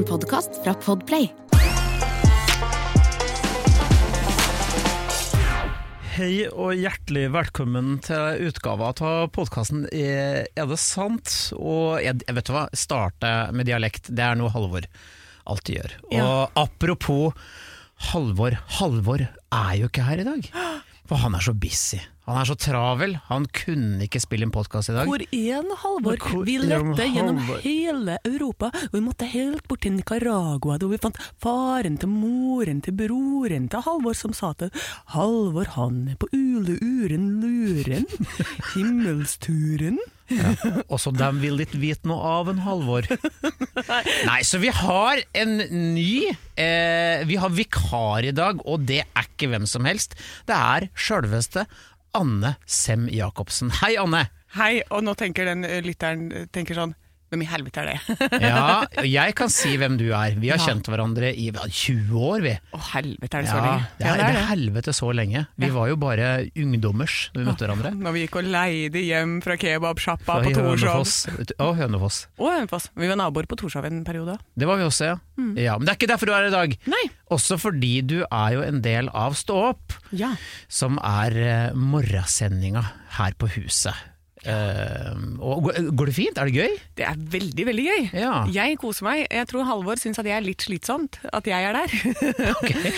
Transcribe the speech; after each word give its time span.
En 0.00 0.06
podkast 0.08 0.54
fra 0.64 0.72
Podplay. 0.80 1.26
Hei 6.14 6.46
og 6.48 6.72
hjertelig 6.72 7.26
velkommen 7.34 7.98
til 8.06 8.46
utgava 8.48 8.94
av 8.96 9.26
podkasten 9.36 9.82
er, 9.92 10.48
det 10.56 10.78
sant? 10.80 11.34
Og 11.52 12.00
jeg, 12.00 12.16
jeg 12.24 12.38
vet 12.38 12.48
du 12.48 12.54
hva, 12.56 12.64
starte 12.72 13.34
med 13.52 13.68
dialekt, 13.68 14.08
det 14.08 14.24
er 14.24 14.40
noe 14.40 14.48
Halvor 14.54 14.88
alltid 15.44 15.82
gjør. 15.82 15.96
Og 16.22 16.62
apropos 16.64 17.36
Halvor, 18.08 18.56
Halvor 18.80 19.26
er 19.28 19.74
jo 19.82 19.92
ikke 19.92 20.08
her 20.08 20.24
i 20.24 20.28
dag. 20.30 20.48
For 21.12 21.20
han 21.20 21.36
er 21.36 21.44
så 21.44 21.52
busy. 21.52 22.00
Han 22.28 22.36
er 22.36 22.48
så 22.48 22.56
travel. 22.60 23.14
Han 23.30 23.46
kunne 23.56 24.04
ikke 24.04 24.20
spille 24.22 24.46
en 24.46 24.52
podkast 24.54 24.92
i 24.92 24.96
dag. 24.96 25.08
Hvor 25.08 25.22
er 25.24 25.64
halvår 25.82 26.20
Halvor? 26.20 26.44
Vi 26.44 26.58
lette 26.60 27.06
gjennom 27.08 27.40
hele 27.64 28.18
Europa, 28.28 28.70
og 28.74 28.94
vi 28.94 29.02
måtte 29.04 29.28
helt 29.30 29.66
bort 29.68 29.82
til 29.86 29.96
Nicaragua, 29.96 30.76
da 30.78 30.90
vi 30.90 31.00
fant 31.00 31.18
faren 31.40 31.96
til 32.00 32.12
moren 32.12 32.84
til 32.84 32.96
broren 32.98 33.68
til 33.72 33.84
Halvor, 33.86 34.16
som 34.18 34.36
sa 34.36 34.52
til 34.60 34.72
Halvor, 35.14 35.72
han 35.78 36.02
er 36.12 36.20
på 36.20 36.28
uleuren 36.36 37.28
luren, 37.40 38.08
himmelsturen. 38.74 40.00
Ja. 40.30 40.52
Også 40.94 41.10
dem 41.10 41.40
vil 41.42 41.58
ikke 41.64 41.80
vite 41.82 42.06
noe 42.06 42.22
av 42.38 42.50
en 42.52 42.60
Halvor. 42.62 43.08
Nei, 44.28 44.40
så 44.46 44.60
vi 44.62 44.70
har 44.70 45.22
en 45.34 45.56
ny 45.96 46.30
eh, 46.30 47.24
Vi 47.26 47.38
har 47.40 47.50
vikar 47.50 48.28
i 48.28 48.34
dag, 48.36 48.62
og 48.62 48.86
det 48.86 49.02
er 49.02 49.26
ikke 49.26 49.50
hvem 49.50 49.66
som 49.66 49.88
helst. 49.88 50.14
Det 50.46 50.54
er 50.54 50.86
sjølveste 50.94 51.66
Anne 52.12 52.56
Sem 52.66 53.08
Jacobsen. 53.08 53.72
Hei, 53.82 53.96
Anne! 54.00 54.26
Hei, 54.56 54.80
og 54.90 55.04
nå 55.06 55.14
tenker 55.14 55.46
den 55.46 55.62
lytteren 55.84 56.30
eh, 56.34 56.46
tenker 56.50 56.74
sånn, 56.74 56.94
hvem 57.30 57.42
i 57.44 57.46
helvete 57.46 57.82
er 57.82 57.90
det? 57.92 58.28
Ja, 58.42 58.84
jeg 59.06 59.34
kan 59.38 59.48
si 59.52 59.76
hvem 59.78 59.96
du 60.00 60.08
er. 60.12 60.34
Vi 60.40 60.50
har 60.50 60.58
Ja. 60.58 60.66
kjent 60.70 60.88
hverandre 60.90 61.30
i 61.30 61.50
20 61.54 62.10
år, 62.18 62.40
vi. 62.42 62.54
Å 62.74 62.80
helvete, 62.92 63.38
er 63.38 63.42
det 63.46 63.50
så 63.52 63.56
Ja, 63.60 63.64
lenge? 63.66 63.86
det 63.98 64.06
er, 64.10 64.16
det 64.20 64.26
er 64.40 64.48
helvete 64.50 64.94
så 64.96 65.10
lenge. 65.14 65.46
Vi 65.56 65.66
Ja. 65.68 65.72
var 65.74 65.88
jo 65.92 65.96
bare 65.96 66.28
ungdommers 66.56 67.30
da 67.32 67.40
vi 67.40 67.46
møtte 67.46 67.66
hverandre. 67.68 67.92
Når 67.94 68.12
vi 68.16 68.26
gikk 68.26 68.36
og 68.40 68.44
leide 68.50 69.02
hjem 69.06 69.36
fra 69.42 69.56
kebabsjappa 69.56 70.40
på 70.44 70.54
Torshov. 70.54 71.06
Og 71.60 71.76
Hønefoss. 71.78 72.26
Og 72.38 72.50
Hønefoss. 72.50 72.90
Vi 72.96 73.06
var 73.08 73.16
naboer 73.16 73.46
på 73.46 73.56
Torshov 73.56 73.84
en 73.86 74.02
periode. 74.04 74.38
Det 74.58 74.66
var 74.66 74.76
vi 74.76 74.84
også, 74.90 75.04
ja. 75.12 75.16
ja. 75.56 75.78
Men 75.78 75.86
det 75.86 75.94
er 75.94 75.98
ikke 76.00 76.10
derfor 76.12 76.26
du 76.26 76.32
er 76.34 76.42
her 76.42 76.50
i 76.50 76.56
dag. 76.58 76.76
Nei. 76.90 77.04
Også 77.30 77.56
fordi 77.62 78.02
du 78.06 78.18
er 78.26 78.52
jo 78.58 78.62
en 78.66 78.80
del 78.82 79.08
av 79.14 79.34
Stå 79.38 79.54
opp, 79.70 79.92
Ja. 80.12 80.34
som 80.68 80.98
er 80.98 81.30
eh, 81.38 81.72
morgensendinga 81.74 82.82
her 83.20 83.32
på 83.38 83.48
huset. 83.54 83.94
Eh, 84.40 85.12
og 85.40 85.66
går- 85.68 86.06
det 86.08 86.14
fint? 86.16 86.38
Er 86.40 86.48
det 86.48 86.54
gøy? 86.56 86.76
Det 86.96 87.04
er 87.04 87.16
veldig, 87.18 87.64
veldig 87.68 87.84
gøy. 87.84 88.04
Ja. 88.16 88.46
Jeg 88.48 88.78
koser 88.80 89.04
meg. 89.04 89.26
Jeg 89.30 89.46
tror 89.50 89.66
Halvor 89.68 89.96
syns 90.00 90.18
at 90.18 90.24
jeg 90.24 90.36
er 90.38 90.40
litt 90.46 90.64
slitsomt, 90.64 91.18
at 91.32 91.44
jeg 91.46 91.64
er 91.68 91.72
der. 91.76 91.92
okay. 92.56 92.94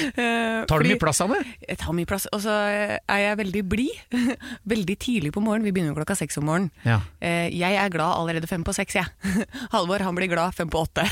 Tar 0.70 0.78
du 0.84 0.88
mye 0.88 1.00
plass, 1.02 1.20
av 1.24 1.34
det? 1.34 1.40
Jeg 1.68 1.78
tar 1.82 1.92
mye 1.98 2.06
plass. 2.06 2.28
Og 2.32 2.44
så 2.44 2.54
er 2.54 3.18
jeg 3.24 3.38
veldig 3.42 3.64
blid. 3.68 3.90
Veldig 4.72 4.96
tidlig 5.02 5.32
på 5.34 5.42
morgenen. 5.42 5.66
Vi 5.66 5.72
begynner 5.74 5.96
klokka 5.98 6.14
seks 6.16 6.38
om 6.38 6.46
morgenen. 6.46 6.70
Ja. 6.86 7.00
Eh, 7.20 7.48
Jeg 7.52 7.74
er 7.76 7.90
glad 7.90 8.14
allerede 8.20 8.46
fem 8.50 8.62
på 8.64 8.72
seks, 8.76 8.94
jeg. 8.94 9.06
Halvor 9.74 9.98
han 10.06 10.14
blir 10.14 10.30
glad 10.30 10.54
fem 10.54 10.70
på 10.70 10.84
åtte. 10.86 11.04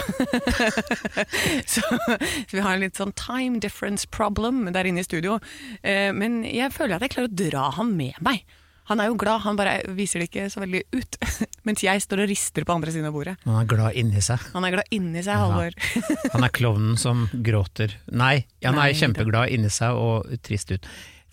så, 1.67 1.83
så 1.83 2.55
vi 2.55 2.63
har 2.63 2.75
en 2.77 2.85
litt 2.85 2.99
sånn 2.99 3.13
time 3.19 3.61
difference 3.63 4.07
problem 4.11 4.65
der 4.73 4.89
inne 4.89 5.03
i 5.03 5.07
studio. 5.07 5.39
Eh, 5.83 6.13
Men 6.15 6.43
jeg 6.47 6.73
føler 6.75 6.97
at 6.99 7.05
jeg 7.07 7.15
klarer 7.17 7.31
å 7.31 7.39
dra 7.51 7.67
han 7.81 7.95
med 7.99 8.15
meg. 8.25 8.45
Han 8.91 8.99
er 9.03 9.07
jo 9.11 9.15
glad, 9.21 9.45
han 9.45 9.59
bare 9.59 9.77
viser 9.95 10.19
det 10.23 10.27
ikke 10.31 10.49
så 10.51 10.63
veldig 10.65 10.81
ut. 10.97 11.19
Mens 11.69 11.85
jeg 11.87 12.03
står 12.03 12.25
og 12.25 12.31
rister 12.33 12.67
på 12.67 12.75
andre 12.75 12.91
siden 12.91 13.07
av 13.07 13.15
bordet. 13.15 13.37
Han 13.47 13.61
er 13.61 13.69
glad 13.71 13.99
inni 14.01 14.23
seg. 14.25 14.43
Han 14.57 14.67
er 14.67 14.75
glad 14.75 14.91
inni 14.97 15.23
seg, 15.23 15.39
Halvor. 15.39 15.77
Han 16.35 16.47
er 16.47 16.55
klovnen 16.57 16.99
som 16.99 17.25
gråter. 17.47 17.95
Nei, 18.11 18.45
han 18.67 18.75
Nei, 18.79 18.91
er 18.91 18.99
kjempeglad 18.99 19.55
inni 19.55 19.71
seg 19.73 19.95
og 19.95 20.29
trist 20.47 20.75
ut. 20.75 20.89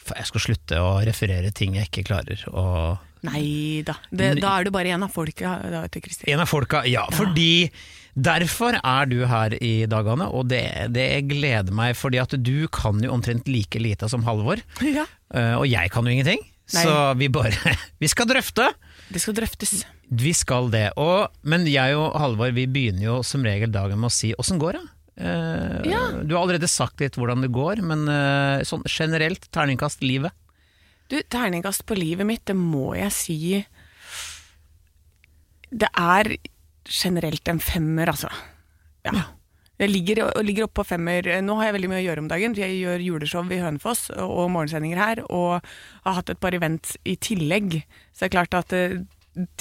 For 0.08 0.16
jeg 0.22 0.30
skal 0.30 0.44
slutte 0.46 0.80
å 0.80 0.92
referere 1.08 1.50
ting 1.56 1.76
jeg 1.80 1.90
ikke 1.90 2.06
klarer 2.14 2.46
å 2.54 2.66
Nei 3.26 3.82
da. 3.84 3.96
Det, 4.14 4.36
da 4.38 4.52
er 4.60 4.68
du 4.68 4.70
bare 4.72 4.92
en 4.94 5.04
av 5.08 5.10
folka, 5.12 5.56
da 5.74 5.80
til 5.92 6.04
Kristin. 6.06 6.30
En 6.32 6.44
av 6.44 6.48
folka, 6.52 6.84
ja, 6.88 7.08
fordi 7.18 7.66
Derfor 8.18 8.78
er 8.80 9.10
du 9.10 9.20
her 9.30 9.54
i 9.62 9.86
dag, 9.90 10.08
Anne, 10.10 10.26
og 10.34 10.48
det, 10.50 10.64
det 10.90 11.04
gleder 11.30 11.74
meg, 11.76 11.94
fordi 11.98 12.18
at 12.18 12.32
du 12.42 12.66
kan 12.74 12.98
jo 13.04 13.12
omtrent 13.14 13.46
like 13.50 13.78
lite 13.82 14.10
som 14.10 14.24
Halvor, 14.26 14.62
Ja. 14.98 15.04
eh, 15.34 15.54
og 15.58 15.68
jeg 15.70 15.92
kan 15.94 16.06
jo 16.08 16.14
ingenting. 16.16 16.42
Nei. 16.76 16.84
Så 16.84 16.96
vi 17.20 17.30
bare 17.32 17.76
Vi 18.02 18.10
skal 18.12 18.28
drøfte! 18.30 18.72
Det 19.08 19.22
skal 19.24 19.38
drøftes. 19.38 19.86
Vi 20.08 20.34
skal 20.36 20.68
det. 20.74 20.90
Og, 21.00 21.32
men 21.48 21.64
jeg 21.68 21.96
og 21.96 22.16
Halvor 22.20 22.52
vi 22.56 22.66
begynner 22.68 23.06
jo 23.06 23.16
som 23.24 23.46
regel 23.48 23.72
dagen 23.72 24.00
med 24.02 24.10
å 24.10 24.14
si 24.14 24.34
åssen 24.40 24.60
går 24.60 24.80
det? 24.80 24.84
Uh, 25.18 25.80
Ja. 25.88 26.02
Du 26.22 26.36
har 26.36 26.44
allerede 26.44 26.68
sagt 26.70 27.00
litt 27.02 27.16
hvordan 27.18 27.42
det 27.46 27.50
går, 27.56 27.82
men 27.88 28.04
uh, 28.12 28.64
sånn 28.68 28.84
generelt, 28.92 29.48
terningkast 29.56 30.04
livet. 30.04 30.36
Du, 31.08 31.16
terningkast 31.24 31.86
på 31.88 31.96
livet 31.96 32.28
mitt, 32.28 32.44
det 32.50 32.56
må 32.60 32.92
jeg 33.00 33.14
si 33.16 33.38
Det 35.72 35.88
er 35.96 36.34
generelt 36.88 37.48
en 37.48 37.64
femmer, 37.64 38.12
altså. 38.12 38.32
Ja. 39.08 39.24
Jeg 39.78 39.92
ligger, 39.94 40.24
ligger 40.42 40.66
oppe 40.66 40.80
på 40.82 40.88
femmer. 40.90 41.28
Nå 41.46 41.56
har 41.60 41.68
jeg 41.70 41.76
veldig 41.78 41.90
mye 41.92 42.02
å 42.02 42.06
gjøre 42.08 42.24
om 42.24 42.30
dagen. 42.32 42.56
Jeg 42.58 42.80
gjør 42.80 43.04
juleshow 43.06 43.52
i 43.54 43.60
Hønefoss 43.62 44.08
og 44.18 44.48
morgensendinger 44.56 44.98
her, 44.98 45.22
og 45.30 45.60
har 46.08 46.18
hatt 46.18 46.32
et 46.34 46.40
par 46.42 46.56
events 46.58 46.96
i 47.06 47.14
tillegg. 47.22 47.84
Så 48.14 48.26
det 48.26 48.32
er 48.32 48.36
klart 48.40 48.58
at 48.58 48.74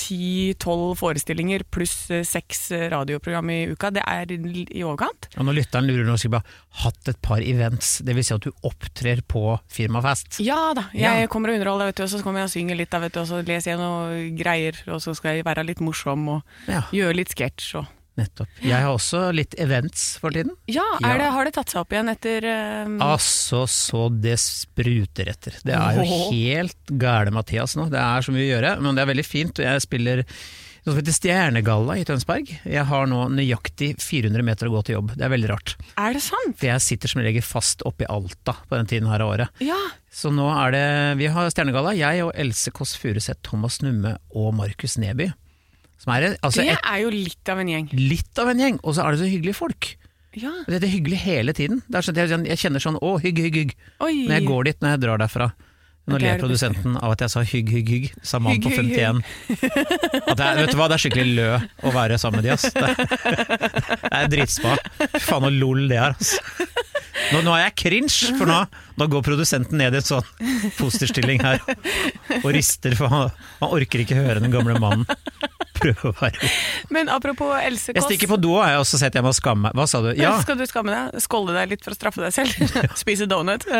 ti-tolv 0.00 0.94
forestillinger 0.97 1.60
pluss 1.69 2.06
eh, 2.09 2.22
seks 2.25 2.71
radioprogram 2.93 3.50
i 3.53 3.59
uka, 3.69 3.91
det 3.93 4.03
er 4.09 4.31
i 4.32 4.81
overkant. 4.87 5.28
Og 5.37 5.44
når 5.44 5.59
lytteren 5.59 5.88
lurer 5.91 6.06
nå, 6.09 6.16
bare 6.32 6.56
hatt 6.81 7.10
et 7.12 7.21
par 7.25 7.44
events, 7.44 7.99
det 8.06 8.16
vil 8.16 8.25
si 8.25 8.32
at 8.37 8.47
du 8.47 8.53
opptrer 8.65 9.21
på 9.28 9.43
firmafest. 9.69 10.41
Ja 10.44 10.72
da, 10.76 10.87
jeg 10.97 11.26
Ja. 11.26 11.28
kommer 11.32 11.53
og 11.53 11.59
underholder, 11.60 11.91
vet 11.91 12.00
du, 12.00 12.06
og 12.06 12.12
så 12.15 12.22
kommer 12.25 12.41
jeg 12.44 12.50
og 12.50 12.55
synger 12.56 12.81
litt, 12.81 12.91
da, 12.94 13.03
vet 13.05 13.12
du, 13.12 13.21
og 13.21 13.28
så 13.28 13.43
leser 13.44 13.75
jeg 13.75 13.82
noe 13.82 14.22
greier, 14.38 14.81
og 14.88 15.03
så 15.05 15.15
skal 15.19 15.37
jeg 15.37 15.44
være 15.44 15.66
litt 15.69 15.84
morsom 15.84 16.25
og 16.38 16.43
Ja, 16.72 16.82
gjøre 16.97 17.21
litt 17.21 17.37
sketsj. 17.37 17.75
Og... 17.82 17.93
nettopp. 18.19 18.60
Jeg 18.65 18.77
har 18.82 18.93
også 18.93 19.27
litt 19.37 19.56
events 19.60 20.16
for 20.22 20.34
tiden. 20.34 20.54
Ja, 20.71 20.87
Det, 21.00 21.31
har 21.37 21.49
det 21.49 21.54
tatt 21.56 21.72
seg 21.72 21.82
opp 21.82 21.94
igjen 21.94 22.12
etter 22.12 22.47
um... 22.87 22.99
Altså 23.04 23.65
så 23.71 24.06
det 24.12 24.38
spruter 24.43 25.32
etter. 25.32 25.59
Det 25.66 25.75
er 25.77 26.00
jo 26.00 26.06
helt 26.31 26.94
gæle 26.97 27.34
Mathias 27.34 27.76
nå. 27.78 27.88
Det 27.93 28.00
er 28.03 28.25
så 28.25 28.34
mye 28.34 28.47
å 28.47 28.53
gjøre, 28.55 28.76
men 28.84 28.97
det 28.97 29.05
er 29.05 29.12
veldig 29.12 29.26
fint. 29.26 29.62
Jeg 29.66 29.84
spiller 29.84 30.25
noe 30.87 30.93
som 30.94 31.00
heter 31.00 31.16
Stjernegalla 31.16 31.97
i 31.99 32.05
Tønsberg. 32.06 32.50
Jeg 32.62 32.84
har 32.87 33.09
nå 33.10 33.25
nøyaktig 33.34 33.97
400 33.99 34.44
meter 34.47 34.69
å 34.69 34.76
gå 34.76 34.82
til 34.87 34.94
jobb. 35.00 35.16
Det 35.19 35.25
er 35.26 35.32
veldig 35.32 35.49
rart. 35.50 35.75
Er 35.99 36.15
det 36.15 36.22
sant? 36.22 36.55
For 36.60 36.69
jeg 36.71 36.84
sitter 36.84 37.10
som 37.10 37.25
regel 37.26 37.43
fast 37.43 37.82
oppe 37.88 38.06
i 38.06 38.10
Alta 38.12 38.55
på 38.69 38.78
den 38.78 38.91
tiden 38.93 39.10
her 39.10 39.25
av 39.25 39.32
året. 39.34 39.65
Ja. 39.66 39.78
Så 40.15 40.31
nå 40.32 40.47
er 40.55 40.76
det 40.76 40.84
Vi 41.19 41.26
har 41.34 41.50
Stjernegalla, 41.50 41.97
jeg 41.99 42.22
og 42.25 42.31
Else 42.38 42.71
Kåss 42.71 42.94
Furuseth, 43.03 43.43
Thomas 43.44 43.81
Numme 43.82 44.15
og 44.31 44.55
Markus 44.56 44.94
Neby. 45.03 45.32
Er 46.07 46.37
altså 46.45 46.62
Det 46.62 46.77
er 46.79 46.99
jo 47.03 47.11
litt 47.11 47.49
av 47.51 47.59
en 47.62 47.71
gjeng. 47.73 47.87
litt 47.97 48.39
av 48.39 48.51
en 48.53 48.61
gjeng, 48.61 48.81
og 48.84 48.95
så 48.95 49.07
er 49.07 49.17
det 49.17 49.23
så 49.25 49.31
hyggelige 49.31 49.59
folk. 49.59 49.97
Ja. 50.37 50.53
Det 50.69 50.83
er 50.84 50.93
hyggelig 50.93 51.19
hele 51.25 51.55
tiden. 51.57 51.81
Det 51.89 51.97
er 51.97 52.05
sånn 52.05 52.19
jeg, 52.21 52.29
jeg 52.53 52.61
kjenner 52.61 52.83
sånn 52.84 52.99
å, 53.01 53.15
hygg, 53.23 53.39
hygg, 53.41 53.57
hygg. 53.57 53.73
Oi. 54.05 54.27
Når 54.29 54.35
jeg 54.37 54.47
går 54.51 54.69
dit, 54.69 54.79
når 54.85 54.95
jeg 54.95 55.03
drar 55.06 55.23
derfra. 55.25 55.49
Nå 56.06 56.21
ler 56.23 56.37
er 56.37 56.39
produsenten 56.39 56.95
av 57.03 57.17
at 57.17 57.25
jeg 57.25 57.33
sa 57.33 57.41
hygg, 57.43 57.71
hygg, 57.73 57.89
hygg. 57.91 58.05
Sa 58.23 58.39
mannen 58.39 58.62
på 58.62 58.71
Hygg, 58.71 58.93
hygg, 58.93 59.25
51. 59.51 60.29
At 60.31 60.39
er, 60.39 60.61
vet 60.61 60.71
du 60.71 60.77
hva, 60.79 60.87
det 60.87 60.99
er 60.99 61.03
skikkelig 61.03 61.33
lø 61.35 61.49
å 61.83 61.93
være 61.97 62.19
sammen 62.23 62.39
med 62.39 62.47
de, 62.47 62.53
ass. 62.55 62.69
Det, 62.71 62.93
det 64.05 64.12
er 64.12 64.31
dritspa. 64.31 64.77
Fy 65.17 65.25
faen 65.25 65.49
så 65.49 65.51
lol 65.56 65.89
det 65.91 65.99
er, 65.99 66.15
ass. 66.15 66.37
Nå, 67.32 67.42
nå 67.47 67.54
er 67.56 67.66
jeg 67.66 67.76
cringe, 67.82 68.32
for 68.38 68.48
nå, 68.48 68.60
nå 69.00 69.09
går 69.12 69.25
produsenten 69.26 69.81
ned 69.81 69.97
i 69.97 70.00
en 70.00 70.06
sånn 70.06 70.26
fosterstilling 70.78 71.42
her 71.42 71.62
og 72.42 72.50
rister, 72.54 72.94
for 72.98 73.12
han, 73.12 73.34
han 73.60 73.76
orker 73.76 74.04
ikke 74.04 74.19
høre 74.19 74.42
den 74.42 74.54
gamle 74.54 74.78
mannen 74.82 75.06
prøve 75.76 76.10
å 76.10 76.14
være 76.16 76.50
Men 76.94 77.10
apropos 77.12 77.53
Else 77.60 77.94
Jeg 77.97 78.04
stikker 78.06 78.31
på 78.31 78.38
do, 78.41 78.54
jeg, 78.60 78.78
og 78.81 78.87
så 78.88 79.00
setter 79.00 79.20
jeg 79.20 79.26
meg 79.26 79.34
og 79.34 79.38
skammer 79.38 79.62
meg. 79.67 79.73
Hva 79.78 79.87
sa 79.90 80.02
du? 80.05 80.11
Ja, 80.19 80.32
Skal 80.43 80.58
du 80.61 80.64
skamme 80.69 80.90
deg? 80.94 81.05
Skålde 81.25 81.56
deg 81.56 81.75
litt 81.75 81.82
for 81.84 81.94
å 81.94 81.99
straffe 81.99 82.20
deg 82.25 82.32
selv? 82.34 82.52
Spise 83.02 83.29
donut? 83.31 83.67
Uh... 83.69 83.76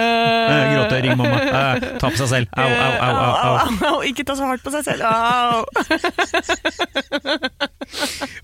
gråte, 0.73 1.01
ring 1.05 1.17
mamma. 1.19 1.39
Uh, 1.47 1.75
ta 2.01 2.07
på 2.11 2.19
seg 2.21 2.29
selv. 2.33 2.47
Au, 2.57 2.67
au, 2.67 2.95
au, 3.07 3.15
au. 3.23 3.25
au. 3.47 3.57
au. 3.93 3.99
Ikke 4.09 4.25
ta 4.27 4.37
så 4.39 4.45
hardt 4.49 4.65
på 4.67 4.73
seg 4.75 4.83
selv. 4.87 5.03
Au. 5.07 5.65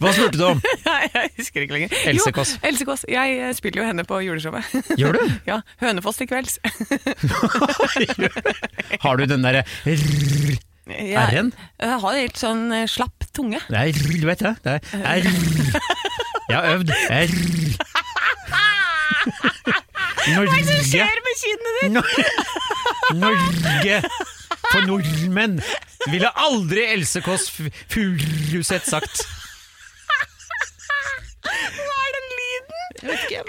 Hva 0.02 0.12
spurte 0.14 0.38
du 0.38 0.44
om? 0.46 0.60
Nei, 0.88 1.00
jeg 1.14 1.30
husker 1.38 1.64
ikke 1.64 1.76
lenger. 1.76 1.94
Else 2.10 2.32
Kåss. 2.34 2.54
Else 2.66 2.86
Kåss. 2.88 3.04
Jeg 3.10 3.38
eh, 3.38 3.52
spiller 3.56 3.82
jo 3.82 3.86
henne 3.88 4.04
på 4.08 4.20
juleshowet. 4.24 4.68
Gjør 5.00 5.18
du? 5.18 5.22
Ja, 5.48 5.60
Hønefoss 5.82 6.20
til 6.20 6.28
kvelds. 6.30 6.58
Har 9.02 9.16
du 9.20 9.24
den 9.28 9.46
derre 9.46 9.64
Jeg, 9.86 11.14
R-en? 11.16 11.52
jeg 11.80 12.00
har 12.04 12.18
helt 12.18 12.40
sånn 12.40 12.66
eh, 12.74 12.86
slapp 12.90 13.28
tunge. 13.36 13.62
Det 13.68 13.78
er 13.78 13.92
R, 13.92 14.16
du 14.20 14.26
vet 14.28 14.42
det? 14.44 14.54
Det 14.64 14.78
er 14.78 14.80
R. 15.02 15.30
Jeg 16.50 16.56
har 16.58 16.64
øvd. 16.74 16.90
R. 17.10 17.28
Norge 20.32 20.58
med 20.62 21.34
kinnet 21.42 21.72
ditt? 21.80 21.92
Norge 23.22 24.02
for 24.72 24.86
nordmenn 24.86 25.58
ville 26.10 26.30
aldri 26.34 26.84
Else 26.94 27.20
Kåss 27.24 27.48
Furuseth 27.92 28.88
sagt. 28.90 29.22
Hva 31.42 31.96
er 32.02 32.12
den 32.18 32.28
lyden? 32.38 32.82
Jeg 33.02 33.08
vet 33.10 33.22
ikke. 33.28 33.42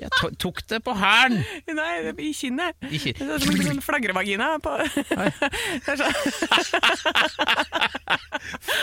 Jeg 0.00 0.08
to- 0.16 0.30
tok 0.40 0.62
det 0.72 0.78
på 0.84 0.94
hælen. 0.96 1.42
Nei, 1.76 1.90
det 2.06 2.14
i 2.24 2.30
kinnet. 2.32 2.72
I 2.88 2.96
kinnet. 3.02 3.20
Det 3.20 3.34
er 3.36 3.42
som 3.44 3.52
en 3.52 3.66
sånn 3.68 3.82
flagrevagina 3.84 4.46
på 4.64 4.72
sånn. 6.00 6.14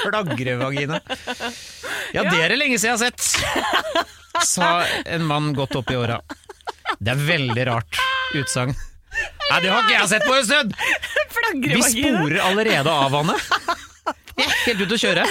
Flagrevagina. 0.04 1.00
Ja, 2.14 2.22
det 2.30 2.38
er 2.44 2.54
det 2.54 2.60
lenge 2.62 2.78
siden 2.78 2.94
jeg 2.94 2.98
har 2.98 3.02
sett, 3.08 3.22
sa 4.46 4.70
en 5.06 5.26
mann 5.28 5.54
godt 5.58 5.76
opp 5.80 5.90
i 5.92 5.98
åra. 5.98 6.20
Det 7.02 7.14
er 7.16 7.26
veldig 7.28 7.66
rart 7.72 8.00
utsagn. 8.38 8.76
Nei, 9.48 9.60
det 9.64 9.72
har 9.72 9.84
ikke 9.84 9.96
jeg 9.96 10.10
sett 10.12 10.26
på 10.28 10.36
en 10.36 10.48
stund! 10.48 10.74
Vi 11.64 11.84
sporer 11.86 12.40
allerede 12.44 12.92
av, 12.92 13.12
vannet. 13.14 13.52
Vi 14.38 14.46
er 14.46 14.52
helt 14.68 14.82
ute 14.86 14.98
å 14.98 15.02
kjøre. 15.02 15.24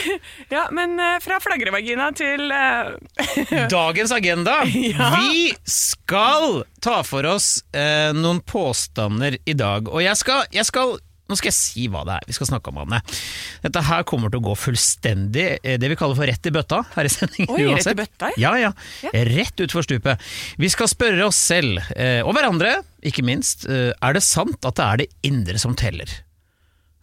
Ja, 0.50 0.64
men 0.74 0.96
eh, 0.98 1.18
fra 1.22 1.38
flagrevagina 1.42 2.08
til 2.16 2.50
eh, 2.50 3.68
Dagens 3.76 4.14
agenda. 4.16 4.56
Vi 4.66 5.52
skal 5.70 6.64
ta 6.82 7.02
for 7.06 7.28
oss 7.30 7.60
eh, 7.70 8.10
noen 8.16 8.40
påstander 8.42 9.38
i 9.46 9.54
dag. 9.54 9.92
Og 9.92 10.02
jeg 10.02 10.18
skal, 10.18 10.48
jeg 10.54 10.66
skal 10.66 10.96
Nå 11.26 11.36
skal 11.38 11.50
jeg 11.50 11.58
si 11.58 11.86
hva 11.90 12.04
det 12.06 12.16
er 12.20 12.28
vi 12.28 12.36
skal 12.36 12.50
snakke 12.50 12.70
om, 12.70 12.82
Anne. 12.84 13.00
Dette 13.64 13.82
her 13.88 14.04
kommer 14.06 14.30
til 14.30 14.42
å 14.42 14.46
gå 14.46 14.54
fullstendig 14.58 15.46
eh, 15.58 15.78
det 15.82 15.90
vi 15.90 15.98
kaller 15.98 16.18
for 16.18 16.30
rett 16.30 16.46
i 16.46 16.52
bøtta 16.54 16.82
her 16.94 17.08
i 17.08 17.12
sendingen. 17.12 17.54
Oi, 17.56 17.64
rett 17.74 17.90
i 17.90 17.96
bøtta, 17.98 18.30
ja. 18.38 18.52
Ja, 18.60 18.70
ja. 19.02 19.14
Rett 19.26 19.64
utfor 19.66 19.86
stupet. 19.86 20.22
Vi 20.60 20.70
skal 20.72 20.90
spørre 20.92 21.26
oss 21.26 21.40
selv, 21.40 21.82
eh, 21.96 22.20
og 22.22 22.36
hverandre, 22.36 22.78
ikke 23.06 23.26
minst, 23.26 23.66
eh, 23.66 23.90
er 23.90 24.16
det 24.16 24.22
sant 24.26 24.62
at 24.62 24.78
det 24.78 24.86
er 24.86 25.02
det 25.02 25.10
indre 25.26 25.58
som 25.62 25.74
teller? 25.78 26.10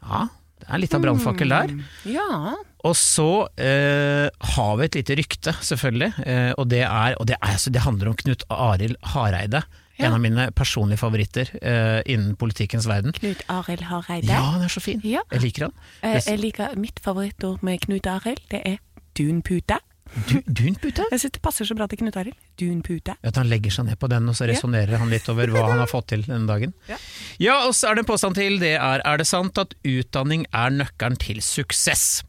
Ja, 0.04 0.28
det 0.64 0.70
er 0.72 0.80
litt 0.80 0.96
av 0.96 1.04
brannfakkel 1.04 1.52
der. 1.52 1.76
Ja. 2.08 2.56
Og 2.88 2.96
så 3.00 3.48
eh, 3.60 4.28
har 4.56 4.74
vi 4.80 4.88
et 4.88 4.98
lite 5.00 5.16
rykte, 5.20 5.54
selvfølgelig, 5.64 6.12
eh, 6.24 6.52
og, 6.58 6.68
det, 6.72 6.84
er, 6.88 7.16
og 7.20 7.28
det, 7.28 7.38
er, 7.40 7.56
altså, 7.56 7.72
det 7.76 7.84
handler 7.84 8.12
om 8.12 8.18
Knut 8.20 8.44
Arild 8.52 9.00
Hareide. 9.14 9.64
Ja. 10.00 10.08
En 10.08 10.18
av 10.18 10.22
mine 10.24 10.48
personlige 10.58 10.98
favoritter 11.04 11.50
uh, 11.62 12.02
innen 12.10 12.36
politikkens 12.40 12.88
verden. 12.90 13.14
Knut 13.14 13.44
Arild 13.54 13.86
Hareide. 13.92 14.32
Ja, 14.32 14.42
han 14.56 14.66
er 14.66 14.74
så 14.74 14.82
fin. 14.82 15.04
Ja. 15.06 15.22
Jeg 15.32 15.46
liker 15.46 15.68
han. 15.68 15.76
Uh, 16.02 16.18
jeg 16.18 16.40
liker 16.42 16.78
mitt 16.82 17.02
favorittord 17.04 17.62
med 17.62 17.84
Knut 17.86 18.10
Arild. 18.10 18.42
Det 18.50 18.64
er 18.66 18.80
dunpute. 19.18 19.78
Du, 20.14 20.36
Dunpute? 20.46 21.06
Jeg 21.10 21.22
synes 21.22 21.34
det 21.34 21.42
passer 21.42 21.66
så 21.66 21.76
bra 21.78 21.88
til 21.90 21.98
Knut 22.04 22.18
Arild. 22.20 22.38
Dunpute. 22.60 23.16
At 23.26 23.38
han 23.40 23.50
legger 23.50 23.74
seg 23.74 23.88
ned 23.88 23.98
på 24.02 24.10
den, 24.12 24.28
og 24.30 24.38
så 24.38 24.46
resonnerer 24.50 25.02
han 25.02 25.10
litt 25.10 25.30
over 25.32 25.50
hva 25.54 25.64
han 25.72 25.82
har 25.82 25.90
fått 25.90 26.12
til 26.14 26.26
denne 26.28 26.46
dagen. 26.50 26.76
Ja. 26.90 27.00
Ja, 27.42 27.56
og 27.68 27.74
så 27.78 27.90
er 27.90 27.98
det 27.98 28.06
en 28.06 28.12
påstand 28.12 28.38
til. 28.38 28.60
Det 28.62 28.76
er 28.78 29.02
er 29.04 29.22
det 29.22 29.28
sant 29.30 29.58
at 29.62 29.74
utdanning 29.82 30.46
er 30.54 30.76
nøkkelen 30.76 31.18
til 31.22 31.42
suksess? 31.42 32.24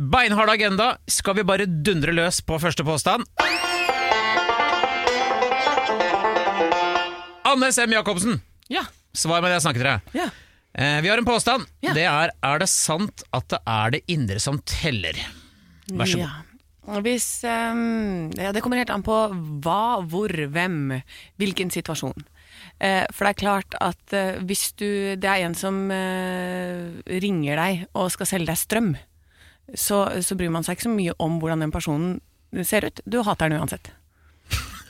Beinhard 0.00 0.50
agenda. 0.50 0.94
Skal 1.06 1.38
vi 1.38 1.46
bare 1.46 1.68
dundre 1.68 2.14
løs 2.16 2.40
på 2.42 2.58
første 2.58 2.86
påstand? 2.86 3.28
Anne 7.44 7.72
Sem 7.72 7.90
Jacobsen, 7.92 8.40
Ja. 8.68 8.84
svar 9.12 9.40
med 9.42 9.50
det 9.50 9.58
jeg 9.60 9.64
snakket 9.66 9.82
til 9.82 9.90
deg. 9.90 10.00
ja. 10.14 10.30
Eh, 10.72 11.00
vi 11.02 11.08
har 11.08 11.18
en 11.18 11.24
påstand. 11.26 11.66
Ja. 11.82 11.92
Det 11.92 12.04
er 12.06 12.30
er 12.44 12.58
det 12.60 12.68
sant 12.68 13.24
at 13.34 13.48
det 13.48 13.58
er 13.66 13.90
det 13.90 14.04
indre 14.06 14.38
som 14.38 14.60
teller? 14.62 15.14
Vær 15.90 16.06
så 16.06 16.20
god. 16.20 16.28
Ja. 16.86 17.00
Hvis, 17.02 17.42
um, 17.44 18.30
ja, 18.38 18.52
det 18.52 18.62
kommer 18.62 18.78
helt 18.78 18.90
an 18.90 19.02
på 19.02 19.16
hva, 19.62 20.00
hvor, 20.06 20.28
hvem, 20.30 21.02
hvilken 21.38 21.70
situasjon. 21.70 22.14
Eh, 22.78 23.04
for 23.12 23.24
det 23.26 23.30
er 23.34 23.40
klart 23.42 23.74
at 23.80 24.12
eh, 24.12 24.38
hvis 24.40 24.72
du 24.76 25.16
Det 25.16 25.24
er 25.28 25.44
en 25.44 25.54
som 25.54 25.90
eh, 25.90 27.02
ringer 27.06 27.56
deg 27.56 27.86
og 27.94 28.10
skal 28.10 28.26
selge 28.26 28.46
deg 28.46 28.56
strøm, 28.56 28.96
så, 29.74 30.22
så 30.22 30.36
bryr 30.36 30.50
man 30.50 30.62
seg 30.62 30.76
ikke 30.78 30.88
så 30.88 30.94
mye 30.94 31.14
om 31.18 31.38
hvordan 31.40 31.60
den 31.66 31.70
personen 31.74 32.20
ser 32.64 32.86
ut. 32.86 33.00
Du 33.06 33.22
hater 33.22 33.48
den 33.50 33.60
uansett. 33.60 33.90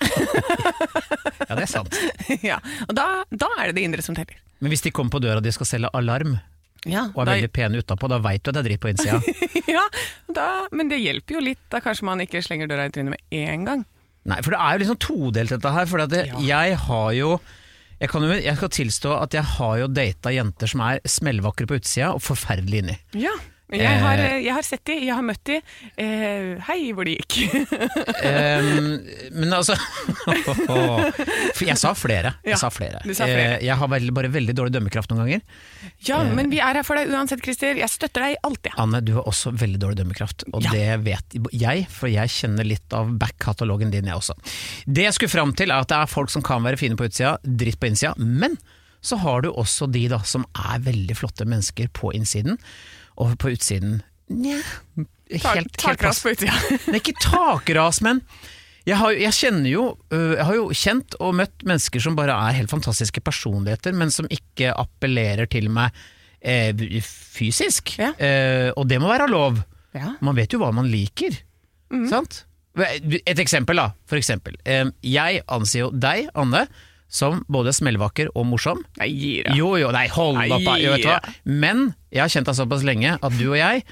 Ja, 1.50 1.56
det 1.58 1.64
er 1.64 1.70
sant. 1.70 1.96
ja. 2.46 2.60
Og 2.86 2.94
da, 2.94 3.06
da 3.32 3.48
er 3.58 3.70
det 3.70 3.80
det 3.80 3.84
indre 3.88 4.04
som 4.06 4.14
teller. 4.14 4.36
Men 4.62 4.70
hvis 4.72 4.84
de 4.84 4.92
kommer 4.94 5.10
på 5.16 5.20
døra 5.24 5.40
og 5.40 5.46
de 5.46 5.52
skal 5.54 5.66
selge 5.66 5.90
alarm, 5.96 6.36
Ja, 6.86 7.08
og 7.10 7.22
er 7.24 7.26
da, 7.26 7.32
veldig 7.36 7.50
pene 7.56 7.80
utapå, 7.82 8.08
da 8.12 8.20
veit 8.24 8.44
du 8.44 8.52
at 8.52 8.56
det 8.56 8.62
er 8.62 8.68
dritt 8.70 8.82
på 8.84 8.90
innsida. 8.92 9.18
ja 9.74 9.82
da, 10.32 10.46
men 10.72 10.88
det 10.92 11.00
hjelper 11.02 11.36
jo 11.38 11.42
litt. 11.50 11.62
Da 11.72 11.80
kanskje 11.84 12.06
man 12.08 12.22
ikke 12.24 12.42
slenger 12.44 12.70
døra 12.70 12.86
i 12.88 12.92
trynet 12.94 13.16
med 13.16 13.40
en 13.40 13.66
gang. 13.66 13.82
Nei, 14.30 14.38
for 14.44 14.54
det 14.54 14.60
er 14.60 14.76
jo 14.76 14.82
liksom 14.84 15.00
todelt 15.02 15.52
dette 15.56 15.72
her. 15.74 15.88
For 15.90 16.06
det, 16.12 16.22
Ja. 16.30 16.40
jeg 16.44 16.78
har 16.86 17.10
jo 17.16 17.32
jeg, 18.00 18.08
kan 18.08 18.24
jeg 18.32 18.56
skal 18.56 18.70
tilstå 18.72 19.10
at 19.20 19.34
jeg 19.36 19.44
har 19.58 19.74
jo 19.82 19.88
data 19.92 20.30
jenter 20.32 20.70
som 20.72 20.80
er 20.86 21.02
smellvakre 21.04 21.66
på 21.68 21.76
utsida 21.80 22.14
og 22.14 22.22
forferdelig 22.24 22.84
inni. 22.84 22.94
Ja. 23.26 23.34
Jeg 23.72 24.00
har, 24.02 24.18
jeg 24.42 24.52
har 24.56 24.66
sett 24.66 24.82
de, 24.88 24.96
jeg 25.06 25.14
har 25.14 25.22
møtt 25.22 25.42
de. 25.46 25.58
Eh, 26.00 26.58
hei, 26.66 26.78
hvor 26.96 27.06
de 27.06 27.14
gikk. 27.18 27.36
um, 28.30 28.78
men 29.36 29.52
altså 29.54 29.76
jeg 31.70 31.76
sa 31.78 31.92
flere. 31.96 32.32
Jeg 32.44 32.54
Ja, 32.54 32.58
sa 32.60 32.70
flere. 32.72 33.00
sa 33.14 33.26
flere. 33.28 33.58
Eh, 33.60 33.64
jeg 33.66 33.76
har 33.78 33.90
veldig, 33.92 34.14
bare 34.16 34.30
veldig 34.32 34.54
dårlig 34.58 34.74
dømmekraft 34.74 35.12
noen 35.12 35.22
ganger. 35.24 35.44
ja, 36.08 36.18
men 36.26 36.50
vi 36.52 36.58
er 36.62 36.80
her 36.80 36.86
for 36.86 36.98
deg 36.98 37.12
uansett, 37.14 37.42
Christer. 37.44 37.78
Jeg 37.80 37.90
støtter 37.92 38.24
deg 38.26 38.36
i 38.36 38.40
alt, 38.46 38.60
jeg. 38.66 38.74
Anne, 38.80 39.00
du 39.06 39.14
har 39.18 39.28
også 39.30 39.52
veldig 39.56 39.80
dårlig 39.82 40.00
dømmekraft, 40.02 40.44
og 40.52 40.62
Ja. 40.64 40.70
det 40.74 41.04
vet 41.06 41.38
jeg, 41.52 41.86
for 41.90 42.08
jeg 42.10 42.28
kjenner 42.28 42.66
litt 42.66 42.92
av 42.96 43.12
back-katalogen 43.20 43.90
din, 43.94 44.06
jeg 44.10 44.14
også. 44.18 44.34
Det 44.86 45.06
jeg 45.08 45.14
skulle 45.16 45.30
fram 45.36 45.54
til, 45.54 45.70
er 45.70 45.84
at 45.84 45.88
det 45.88 45.96
er 46.00 46.06
folk 46.10 46.30
som 46.30 46.42
kan 46.42 46.62
være 46.66 46.76
fine 46.80 46.96
på 46.98 47.06
utsida, 47.08 47.36
dritt 47.44 47.78
på 47.80 47.86
innsida, 47.90 48.14
men 48.18 48.58
så 49.02 49.16
har 49.22 49.40
du 49.42 49.50
også 49.52 49.86
de 49.90 50.08
da 50.12 50.18
som 50.28 50.42
er 50.54 50.78
veldig 50.84 51.14
flotte 51.16 51.46
mennesker 51.48 51.88
på 51.96 52.10
innsiden, 52.12 52.58
og 53.20 53.36
på 53.40 53.52
utsiden 53.54 54.00
nja, 54.30 54.60
helt, 54.96 55.44
helt 55.44 55.76
Takras 55.78 56.20
pass. 56.20 56.22
på 56.24 56.32
utsida. 56.34 56.56
Det 56.86 56.94
er 56.94 57.00
ikke 57.02 57.18
takras, 57.22 58.00
men 58.06 58.22
jeg, 58.86 58.96
har, 58.96 59.12
jeg 59.12 59.36
kjenner 59.36 59.68
jo 59.68 59.82
Jeg 60.14 60.44
har 60.46 60.56
jo 60.56 60.68
kjent 60.74 61.16
og 61.20 61.34
møtt 61.36 61.64
mennesker 61.68 62.02
som 62.02 62.16
bare 62.18 62.34
er 62.48 62.56
helt 62.60 62.72
fantastiske 62.72 63.20
personligheter, 63.26 63.92
men 63.94 64.10
som 64.14 64.28
ikke 64.32 64.72
appellerer 64.72 65.50
til 65.50 65.68
meg 65.72 65.94
eh, 66.40 66.72
fysisk. 67.04 67.92
Ja. 68.00 68.14
Eh, 68.16 68.70
og 68.72 68.88
det 68.90 69.00
må 69.02 69.10
være 69.10 69.28
lov. 69.30 69.60
Ja. 69.92 70.14
Man 70.24 70.38
vet 70.38 70.54
jo 70.54 70.62
hva 70.62 70.70
man 70.74 70.88
liker. 70.90 71.36
Mm. 71.92 72.06
Sant? 72.10 72.44
Et 72.80 73.42
eksempel, 73.42 73.76
da. 73.82 73.90
For 74.08 74.20
eksempel. 74.20 74.56
Eh, 74.64 74.86
jeg 75.04 75.42
anser 75.50 75.84
jo 75.84 75.90
deg, 75.92 76.30
Anne, 76.38 76.64
som 77.10 77.40
både 77.50 77.72
smellvakker 77.74 78.30
og 78.38 78.46
morsom. 78.46 78.84
Jeg 79.02 79.16
gir. 79.18 79.50
Jo, 79.58 79.74
jo, 79.82 79.90
nei, 79.94 80.06
hold 80.14 80.38
Nei, 80.38 80.48
opp, 80.54 80.62
da. 80.68 80.76
Jo, 80.78 80.92
vet 80.94 81.02
du 81.02 81.10
hva. 81.10 81.34
Men 81.44 81.88
jeg 82.14 82.22
har 82.22 82.30
kjent 82.36 82.46
deg 82.50 82.58
såpass 82.62 82.86
lenge 82.86 83.16
at 83.18 83.36
du 83.38 83.48
og 83.50 83.58
jeg, 83.58 83.82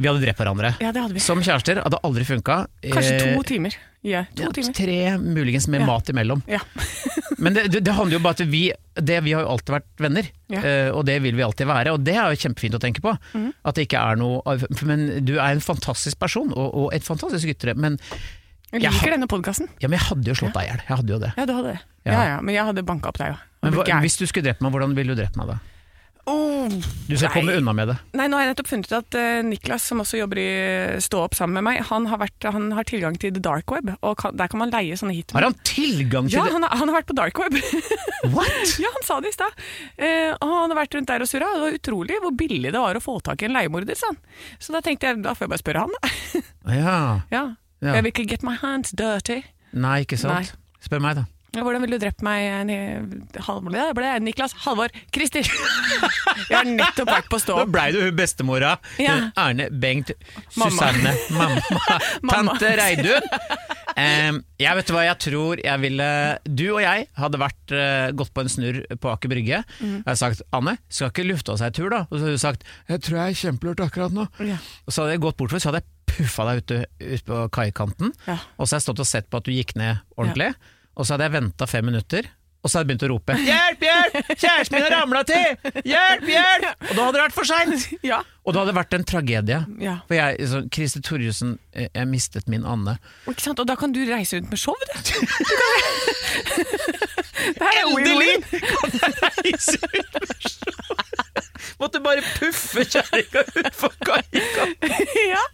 vi 0.00 0.08
hadde 0.08 0.22
drept 0.22 0.38
hverandre. 0.40 0.72
Ja, 0.80 0.90
det 0.96 1.02
hadde 1.04 1.12
vi. 1.14 1.20
Som 1.20 1.42
kjærester 1.44 1.82
hadde 1.84 1.98
aldri 2.06 2.24
funka. 2.24 2.62
Kanskje 2.86 3.18
Eh, 3.20 3.34
to 3.36 3.42
timer. 3.44 3.74
Ja, 4.02 4.22
to 4.32 4.46
ja, 4.46 4.52
timer. 4.56 4.72
Tre, 4.72 4.96
muligens 5.20 5.66
med 5.68 5.82
Ja. 5.82 5.86
mat 5.90 6.08
imellom. 6.08 6.40
Ja. 6.48 6.58
Men 7.42 7.52
det, 7.54 7.66
det, 7.84 7.92
handler 7.92 8.16
jo 8.16 8.22
bare 8.24 8.38
at 8.40 8.48
vi 8.48 8.62
det, 8.96 9.18
Vi 9.24 9.32
har 9.36 9.44
jo 9.44 9.50
alltid 9.52 9.74
vært 9.76 9.86
venner, 10.00 10.26
Ja. 10.48 10.60
eh, 10.64 10.88
og 10.90 11.04
det 11.08 11.18
vil 11.22 11.36
vi 11.36 11.44
alltid 11.44 11.68
være. 11.68 11.92
Og 11.92 12.02
det 12.04 12.16
er 12.16 12.32
jo 12.32 12.40
kjempefint 12.48 12.74
å 12.76 12.80
tenke 12.80 13.00
på. 13.04 13.12
Mm. 13.36 13.52
At 13.64 13.76
det 13.76 13.86
ikke 13.88 14.00
er 14.00 14.16
noe 14.16 14.40
Men 14.88 15.24
du 15.24 15.34
er 15.38 15.52
en 15.52 15.60
fantastisk 15.60 16.18
person, 16.18 16.48
og, 16.56 16.74
og 16.74 16.94
et 16.96 17.04
fantastisk 17.04 17.52
ytre. 17.52 17.76
Men, 17.76 17.98
Jeg 18.72 18.82
Jeg 18.84 18.92
liker 18.92 19.10
jeg, 19.10 19.18
denne 19.18 19.28
podkasten. 19.28 19.68
ja, 19.82 19.88
men 19.88 19.98
jeg 19.98 20.06
hadde 20.08 20.28
jo 20.30 20.34
slått 20.34 20.54
deg 20.54 20.64
i 20.64 20.68
hjel. 20.70 20.82
Jeg 20.88 20.96
hadde 20.96 21.12
jo 21.12 21.18
det. 21.18 21.32
Ja, 21.36 21.44
du 21.44 21.52
hadde 21.58 21.72
det. 21.74 21.80
Ja. 22.06 22.12
Ja. 22.12 22.22
ja, 22.34 22.36
Men 22.40 22.56
jeg 22.56 22.64
hadde 22.70 22.86
banka 22.86 23.10
opp 23.12 23.18
deg 23.20 23.34
jo. 23.34 23.40
Men 23.60 23.76
hva, 23.76 23.84
hvis 24.00 24.16
du 24.16 24.24
skulle 24.24 24.48
drept 24.48 24.62
meg, 24.64 24.72
hvordan 24.72 24.94
ville 24.96 25.12
du 25.12 25.20
drept 25.20 25.36
meg 25.36 25.50
da? 25.52 25.58
Du 26.30 27.16
skal 27.16 27.30
Nei. 27.30 27.32
komme 27.34 27.54
unna 27.58 27.72
med 27.74 27.88
det. 27.90 27.96
Nei, 28.18 28.26
nå 28.30 28.38
har 28.38 28.44
jeg 28.44 28.52
nettopp 28.52 28.68
funnet 28.70 28.90
ut 28.90 28.94
at 28.98 29.16
uh, 29.18 29.38
Niklas, 29.46 29.86
som 29.90 30.02
også 30.02 30.20
jobber 30.20 30.38
i 30.42 30.48
Stå 31.02 31.22
opp 31.24 31.34
sammen 31.34 31.58
med 31.58 31.66
meg, 31.66 31.80
han 31.88 32.06
har, 32.10 32.20
vært, 32.20 32.46
han 32.54 32.68
har 32.76 32.86
tilgang 32.86 33.16
til 33.20 33.32
the 33.34 33.42
dark 33.42 33.72
web, 33.72 33.90
og 34.06 34.18
kan, 34.20 34.36
der 34.38 34.50
kan 34.52 34.60
man 34.62 34.72
leie 34.74 34.98
sånne 35.00 35.16
hit. 35.16 35.34
Har 35.34 35.46
han 35.48 35.56
tilgang 35.66 36.28
til 36.28 36.38
Ja, 36.38 36.44
det? 36.46 36.54
han 36.54 36.66
har, 36.66 36.76
han 36.82 36.92
har 36.92 37.00
vært 37.00 37.08
på 37.10 37.16
dark 37.18 37.40
web. 37.40 37.56
What?! 38.36 38.76
ja, 38.82 38.92
han 38.94 39.06
sa 39.06 39.18
det 39.24 39.32
i 39.32 39.36
stad. 39.38 39.56
Uh, 39.96 40.30
og 40.36 40.54
han 40.54 40.74
har 40.74 40.78
vært 40.82 40.98
rundt 40.98 41.10
der 41.10 41.24
og 41.24 41.30
surra. 41.30 41.50
Det 41.56 41.64
var 41.64 41.80
utrolig 41.80 42.20
hvor 42.22 42.36
billig 42.44 42.74
det 42.76 42.84
var 42.84 43.00
å 43.00 43.02
få 43.02 43.16
tak 43.26 43.42
i 43.42 43.48
en 43.48 43.56
leiemorder, 43.56 43.98
sa 43.98 44.12
han. 44.12 44.20
Så 44.60 44.76
da 44.76 44.84
tenkte 44.84 45.10
jeg, 45.10 45.22
da 45.24 45.34
får 45.34 45.48
jeg 45.48 45.54
bare 45.56 45.64
spørre 45.64 45.86
han, 45.86 45.98
da. 45.98 46.44
Ja. 46.76 46.96
ja. 47.36 47.44
Ja. 47.80 47.94
Jeg 47.96 48.04
vil 48.04 48.12
ikke 48.12 48.28
get 48.28 48.42
my 48.46 48.54
hands 48.60 48.92
dirty. 48.92 49.40
Nei, 49.72 50.02
ikke 50.04 50.20
sant. 50.20 50.52
Spør 50.84 51.00
meg, 51.02 51.16
da. 51.16 51.26
Ja, 51.50 51.64
Hvordan 51.66 51.82
ville 51.82 51.98
du 51.98 52.04
drept 52.04 52.22
meg? 52.22 52.70
Da 53.34 53.56
ble 53.96 54.06
jeg, 54.06 54.22
Niklas. 54.22 54.54
Halvor. 54.64 54.92
Christer. 55.14 55.46
Jeg 56.50 56.54
har 56.56 56.68
nettopp 56.68 57.10
vært 57.10 57.28
på 57.30 57.38
stå 57.42 57.56
Da 57.58 57.66
blei 57.70 57.88
du 57.94 58.00
bestemora. 58.16 58.76
Ja. 59.02 59.16
Hun 59.16 59.26
Arne, 59.40 59.66
Bengt, 59.82 60.12
Mamma. 60.58 60.70
Susanne, 60.70 61.12
mamma, 61.36 61.98
Mamma. 62.22 62.54
tante 62.54 62.70
Reidun. 62.78 63.26
Em, 63.98 64.38
jeg 64.62 64.78
vet 64.78 64.92
hva 64.94 65.02
jeg 65.02 65.18
tror 65.24 65.60
jeg 65.64 65.82
ville 65.82 66.06
Du 66.46 66.64
og 66.68 66.78
jeg 66.80 67.08
hadde 67.18 67.40
vært 67.42 67.74
uh, 67.74 68.12
gått 68.16 68.30
på 68.36 68.44
en 68.44 68.52
snurr 68.52 68.80
på 69.02 69.10
Aker 69.12 69.32
Brygge. 69.32 69.62
Mm. 69.80 69.96
Jeg 70.00 70.06
hadde 70.06 70.20
sagt 70.22 70.44
'Anne, 70.54 70.76
skal 70.88 71.10
ikke 71.10 71.26
lufte 71.26 71.54
oss 71.54 71.64
ei 71.66 71.72
tur', 71.74 71.90
da? 71.92 72.04
Og 72.08 72.14
så 72.16 72.24
hadde 72.24 72.38
du 72.38 72.42
sagt 72.44 72.66
'Jeg 72.88 73.02
tror 73.06 73.18
jeg 73.20 73.34
er 73.34 73.40
kjempelurt 73.42 73.82
akkurat 73.84 74.14
nå'. 74.14 74.28
Ja. 74.46 74.58
Og 74.86 74.94
så 74.94 75.02
hadde 75.02 75.18
jeg 75.18 75.24
gått 75.26 75.40
bort 75.40 75.54
for 75.54 75.62
så 75.62 75.72
hadde 75.72 75.82
jeg 75.82 75.90
puffa 76.10 76.46
deg 76.48 76.62
ute, 76.62 76.82
ute 77.02 77.24
på 77.26 77.40
kaikanten. 77.54 78.14
Ja. 78.26 78.38
Og 78.58 78.66
så 78.66 78.76
hadde 78.76 78.80
jeg 78.80 78.86
stått 78.88 79.02
og 79.04 79.10
sett 79.10 79.30
på 79.30 79.40
at 79.42 79.48
du 79.48 79.54
gikk 79.54 79.74
ned 79.78 79.98
ordentlig. 80.16 80.54
Og 81.00 81.06
så 81.08 81.14
hadde 81.16 81.30
jeg 81.30 81.36
venta 81.38 81.66
fem 81.70 81.86
minutter, 81.88 82.28
Og 82.60 82.68
så 82.68 82.76
hadde 82.76 82.90
jeg 82.90 82.98
begynt 82.98 83.04
å 83.06 83.08
rope 83.14 83.34
'hjelp, 83.40 83.84
hjelp! 83.86 84.32
Kjæresten 84.36 84.74
min 84.76 84.82
har 84.84 84.92
ramla 84.98 85.22
til! 85.24 85.54
Hjelp, 85.80 86.26
hjelp!' 86.28 86.66
Og 86.90 86.90
da 86.92 87.06
hadde 87.06 87.14
det 87.16 87.22
vært 87.22 87.36
for 87.38 87.48
seint! 87.48 87.86
Ja. 88.10 88.18
Og 88.44 88.54
da 88.54 88.62
hadde 88.62 88.72
det 88.72 88.78
vært 88.78 88.94
en 88.96 89.04
tragedie. 89.04 89.58
ja. 89.80 89.96
For 90.08 90.14
jeg, 90.16 90.48
så, 90.48 90.62
Christer 90.72 91.02
Torjussen, 91.04 91.58
eh, 91.74 91.88
jeg 91.94 92.08
mistet 92.08 92.48
min 92.48 92.64
Anne. 92.64 92.96
Og 93.26 93.34
Ikke 93.34 93.42
sant? 93.50 93.60
Og 93.60 93.68
da 93.68 93.76
kan 93.76 93.92
du 93.92 94.00
reise 94.08 94.36
rundt 94.38 94.50
med 94.50 94.58
show, 94.58 94.74
du. 94.80 94.86
det 97.50 97.60
her 97.60 97.68
er 97.68 97.84
Endelig 97.84 98.16
win-win. 98.16 98.40
kan 98.50 98.90
jeg 98.96 99.12
reise 99.28 99.76
ut 99.84 100.10
med 100.16 100.26
show! 100.40 100.70
Måtte 101.80 102.00
bare 102.04 102.20
puffe 102.36 102.84
kjerringa 102.84 103.42
utfor 103.60 103.92
kaia. 104.04 104.66
ja. 105.32 105.44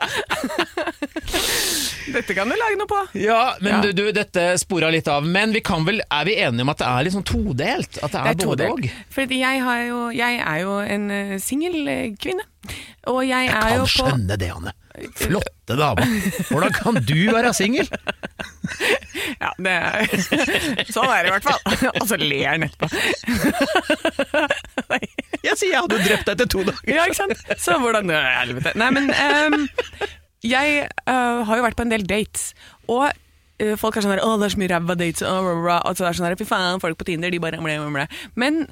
Dette 2.15 2.35
kan 2.35 2.51
du 2.51 2.57
lage 2.59 2.79
noe 2.81 2.89
på. 2.91 3.01
Ja, 3.21 3.57
men 3.61 3.77
Ja. 3.77 3.81
Du, 3.83 3.93
du, 3.93 4.05
dette 4.15 4.47
spora 4.59 4.91
litt 4.95 5.09
av. 5.11 5.27
Men 5.27 5.55
vi 5.55 5.63
kan 5.67 5.87
vel, 5.87 6.01
er 6.11 6.27
vi 6.27 6.37
enige 6.41 6.67
om 6.67 6.73
at 6.73 6.83
det 6.83 6.89
er 6.91 7.07
litt 7.07 7.17
sånn 7.17 7.27
todelt? 7.27 8.01
At 8.03 8.15
det 8.15 8.23
er, 8.23 8.41
både 8.43 8.71
og? 8.73 8.87
For 9.13 9.39
jeg, 9.39 9.63
har 9.67 9.83
jo, 9.87 10.03
jeg 10.15 10.43
er 10.43 10.63
jo 10.63 10.77
en 10.83 11.09
uh, 11.13 11.37
singel 11.43 11.79
eh, 11.91 12.07
kvinne. 12.19 12.47
Og 13.13 13.23
jeg, 13.27 13.49
Jeg 13.51 13.79
kan 13.79 13.89
skjønne 13.91 14.37
det, 14.41 14.51
Anne. 14.55 14.73
Flotte 15.15 15.77
dame. 15.77 16.07
Hvordan 16.49 16.73
kan 16.73 17.01
du 17.05 17.19
være 17.33 17.55
singel? 17.55 17.89
Ja, 19.41 19.51
det 19.59 19.73
er, 19.73 20.07
sånn 20.95 21.11
er 21.11 21.25
det 21.25 21.29
i 21.29 21.33
hvert 21.35 21.47
fall. 21.47 21.61
Og 22.01 22.05
så 22.09 22.17
ler 22.21 22.45
han 22.47 22.65
etterpå. 22.67 22.89
Jeg 25.45 25.59
sier 25.59 25.73
jeg 25.73 25.83
hadde 25.83 25.99
drept 26.05 26.29
deg 26.29 26.33
etter 26.37 26.51
to 26.53 26.63
dager. 26.67 26.89
Ja, 26.89 27.05
ikke 27.09 27.19
sant? 27.19 27.43
Så 27.61 27.77
hvordan 27.83 28.13
Helvete. 28.13 28.73
Nei, 28.79 28.89
men 28.95 29.11
um, 29.11 29.67
jeg 30.47 30.87
uh, 31.09 31.43
har 31.49 31.61
jo 31.61 31.67
vært 31.67 31.79
på 31.79 31.87
en 31.87 31.93
del 31.93 32.07
dates, 32.09 32.51
og 32.93 33.09
uh, 33.09 33.75
folk 33.81 33.99
er 33.99 34.07
sånn 34.07 34.15
der, 34.15 34.25
Å, 34.25 34.37
det 34.41 34.49
er 34.49 34.55
så 34.55 34.63
mye 34.63 34.73
ræva 34.73 34.99
dates, 35.01 35.25
å, 35.27 35.37
bla, 35.45 35.57
bla. 35.65 35.79
Og 35.89 35.99
så 35.99 36.07
er 36.07 36.13
det 36.13 36.21
sånn 36.21 36.29
der, 36.29 36.39
fy 36.41 36.49
faen, 36.49 36.83
folk 36.85 37.01
på 37.01 37.09
Tinder, 37.11 37.35
de 37.35 37.43
bare 37.43 37.61
mle, 37.63 37.79
mle'. 37.93 38.09
Men 38.39 38.65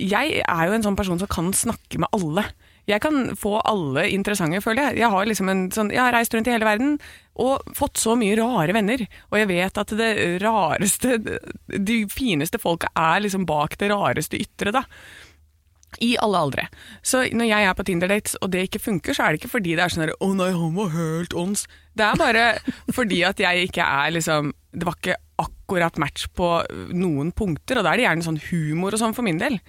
jeg 0.00 0.40
er 0.42 0.66
jo 0.66 0.76
en 0.76 0.86
sånn 0.86 0.98
person 0.98 1.20
som 1.20 1.30
kan 1.30 1.52
snakke 1.56 2.00
med 2.02 2.10
alle. 2.16 2.48
Jeg 2.88 3.02
kan 3.04 3.36
få 3.38 3.58
alle 3.68 4.06
interessante, 4.10 4.60
føler 4.64 4.90
jeg. 4.90 5.00
Jeg 5.02 5.12
har 5.12 5.28
liksom 5.28 5.50
en 5.52 5.64
sånn, 5.74 5.92
jeg 5.94 6.02
har 6.02 6.14
reist 6.14 6.34
rundt 6.34 6.48
i 6.48 6.54
hele 6.54 6.68
verden 6.68 6.98
og 7.40 7.74
fått 7.76 8.00
så 8.00 8.16
mye 8.18 8.36
rare 8.38 8.74
venner. 8.76 9.06
Og 9.30 9.40
jeg 9.40 9.50
vet 9.50 9.80
at 9.80 9.96
det 9.96 10.12
rareste, 10.42 11.18
de 11.68 11.98
fineste 12.12 12.60
folka 12.60 12.90
er 12.98 13.24
liksom 13.24 13.46
bak 13.48 13.78
det 13.80 13.90
rareste 13.92 14.40
ytre, 14.40 14.74
da. 14.76 14.84
I 15.98 16.14
alle 16.22 16.38
aldre. 16.38 16.66
Så 17.02 17.24
når 17.34 17.48
jeg 17.50 17.66
er 17.66 17.74
på 17.74 17.84
Tinder-dates 17.86 18.36
og 18.40 18.52
det 18.52 18.68
ikke 18.68 18.82
funker, 18.82 19.16
så 19.16 19.24
er 19.24 19.32
det 19.32 19.40
ikke 19.40 19.56
fordi 19.56 19.74
det 19.74 19.84
er 19.84 19.90
sånn 19.90 20.06
'Å 20.06 20.18
'Å 20.20 20.34
nei, 20.36 20.52
han 20.54 20.74
var 20.74 20.90
helt 20.94 21.34
ons'. 21.34 21.66
Det 21.96 22.04
er 22.06 22.16
bare 22.16 22.44
fordi 22.94 23.22
at 23.26 23.40
jeg 23.40 23.68
ikke 23.68 23.82
er 23.82 24.10
liksom 24.10 24.52
Det 24.72 24.86
var 24.86 24.94
ikke 24.94 25.16
akkurat 25.70 25.98
match 26.02 26.26
på 26.34 26.48
noen 26.90 27.30
punkter, 27.36 27.78
og 27.78 27.86
da 27.86 27.92
er 27.92 28.00
det 28.00 28.06
gjerne 28.08 28.26
sånn 28.26 28.42
humor 28.50 28.94
og 28.94 29.02
sånn 29.02 29.14
for 29.14 29.26
min 29.26 29.38
del. 29.38 29.60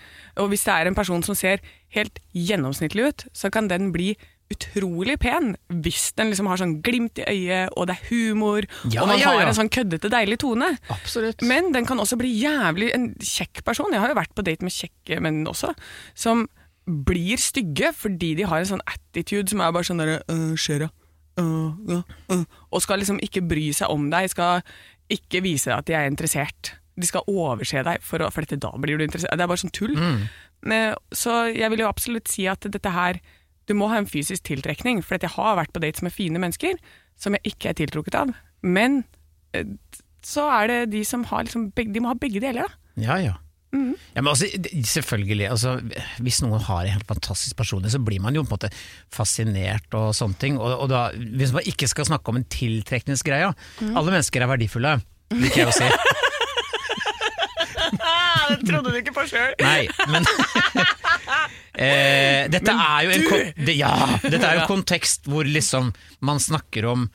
Og 0.42 0.50
hvis 0.52 0.66
det 0.66 0.74
er 0.74 0.90
en 0.90 0.98
person 0.98 1.22
som 1.26 1.38
ser 1.38 1.62
helt 1.94 2.22
gjennomsnittlig 2.34 3.10
ut, 3.12 3.26
så 3.38 3.52
kan 3.54 3.70
den 3.70 3.92
bli 3.94 4.16
utrolig 4.52 5.16
pen 5.22 5.54
hvis 5.84 6.10
den 6.18 6.34
liksom 6.34 6.50
har 6.52 6.60
sånn 6.60 6.80
glimt 6.84 7.22
i 7.22 7.28
øyet, 7.30 7.76
og 7.78 7.88
det 7.88 7.96
er 7.96 8.10
humor, 8.10 8.66
Ja, 8.92 9.04
og 9.04 9.12
man 9.14 9.22
har 9.22 9.38
ja. 9.40 9.46
en 9.48 9.60
sånn 9.62 9.72
køddete, 9.72 10.12
deilig 10.12 10.42
tone. 10.44 10.74
Absolutt. 10.92 11.46
Men 11.48 11.70
den 11.76 11.88
kan 11.88 12.02
også 12.02 12.18
bli 12.20 12.34
jævlig 12.42 12.92
en 12.96 13.12
kjekk 13.16 13.64
person. 13.68 13.94
Jeg 13.94 14.04
har 14.04 14.12
jo 14.12 14.20
vært 14.20 14.34
på 14.36 14.44
date 14.48 14.66
med 14.68 14.76
kjekke 14.76 15.22
menn 15.24 15.46
også, 15.48 15.72
som 16.18 16.50
blir 16.82 17.40
stygge 17.40 17.94
fordi 17.94 18.34
de 18.40 18.48
har 18.50 18.60
en 18.60 18.74
sånn 18.74 18.88
attitude 18.90 19.54
som 19.54 19.62
er 19.62 19.72
bare 19.72 19.88
sånn 19.88 20.02
derre 20.02 20.18
uh, 20.28 20.58
uh, 20.58 20.82
uh, 20.82 20.90
Øh, 21.40 22.02
øh. 22.32 22.44
Og 22.72 22.82
skal 22.82 23.00
liksom 23.00 23.20
ikke 23.24 23.44
bry 23.48 23.70
seg 23.76 23.92
om 23.94 24.10
deg, 24.12 24.30
skal 24.30 24.66
ikke 25.12 25.44
vise 25.46 25.74
at 25.74 25.88
de 25.90 25.96
er 25.98 26.10
interessert. 26.10 26.76
De 27.00 27.08
skal 27.08 27.28
overse 27.32 27.84
deg, 27.88 28.04
for, 28.06 28.24
å, 28.24 28.30
for 28.34 28.46
dette, 28.46 28.60
da 28.62 28.72
blir 28.78 29.00
du 29.00 29.06
interessert. 29.06 29.34
Det 29.38 29.46
er 29.46 29.52
bare 29.52 29.64
sånn 29.64 29.76
tull. 29.76 29.96
Mm. 29.96 30.26
så 31.16 31.38
jeg 31.50 31.72
vil 31.74 31.82
jo 31.82 31.90
absolutt 31.90 32.30
si 32.30 32.46
at 32.46 32.68
dette 32.70 32.92
her 32.94 33.18
Du 33.70 33.74
må 33.78 33.88
ha 33.90 33.98
en 33.98 34.10
fysisk 34.10 34.44
tiltrekning, 34.44 35.04
for 35.06 35.16
at 35.16 35.24
jeg 35.24 35.36
har 35.38 35.56
vært 35.56 35.72
på 35.72 35.80
dates 35.80 36.02
med 36.02 36.12
fine 36.12 36.40
mennesker 36.42 36.80
som 37.22 37.38
jeg 37.38 37.54
ikke 37.54 37.70
er 37.70 37.78
tiltrukket 37.78 38.18
av. 38.18 38.34
Men 38.66 39.04
eh, 39.54 39.70
så 40.26 40.48
er 40.50 40.68
det 40.68 40.80
de 40.96 41.04
som 41.08 41.24
har 41.30 41.46
liksom 41.46 41.70
begge, 41.78 41.94
De 41.94 42.02
må 42.02 42.12
ha 42.12 42.18
begge 42.18 42.42
deler, 42.42 42.66
da. 42.66 42.96
Ja, 43.00 43.18
ja. 43.22 43.36
Ja 43.72 44.20
men 44.20 44.28
altså, 44.34 44.50
selvfølgelig, 44.92 45.48
altså, 45.48 45.78
hvis 46.20 46.42
noen 46.44 46.64
har 46.68 46.84
en 46.84 46.96
helt 46.98 47.08
fantastisk 47.08 47.56
personlighet, 47.60 47.96
så 47.96 48.04
blir 48.04 48.20
man 48.24 48.36
jo 48.36 48.44
på 48.44 48.52
en 48.52 48.58
måte 48.58 48.72
fascinert 49.14 49.96
og 49.98 50.12
sånne 50.18 50.40
ting. 50.42 50.60
Og, 50.60 50.74
og 50.76 50.92
da, 50.92 51.06
hvis 51.16 51.54
man 51.56 51.68
ikke 51.68 51.88
skal 51.92 52.10
snakke 52.10 52.34
om 52.34 52.42
en 52.42 52.48
tiltrekningsgreie 52.52 53.54
Alle 53.92 54.10
mennesker 54.12 54.44
er 54.44 54.52
verdifulle, 54.52 54.98
liker 55.38 55.64
jeg 55.64 55.72
å 55.72 55.78
si. 55.78 55.88
Ah, 58.02 58.46
det 58.52 58.68
trodde 58.68 58.92
du 58.92 59.00
ikke 59.00 59.16
på 59.16 59.26
sjøl! 59.30 59.56
Nei, 59.62 59.88
men 60.12 60.28
eh, 61.86 62.48
Dette 62.52 62.76
er 62.76 63.08
jo 63.08 63.16
en 63.16 63.26
det, 63.66 63.76
Ja, 63.80 63.94
dette 64.24 64.44
er 64.44 64.60
jo 64.60 64.62
en 64.66 64.72
kontekst 64.72 65.30
hvor 65.32 65.48
liksom 65.48 65.92
man 66.28 66.42
snakker 66.44 66.88
om 66.92 67.08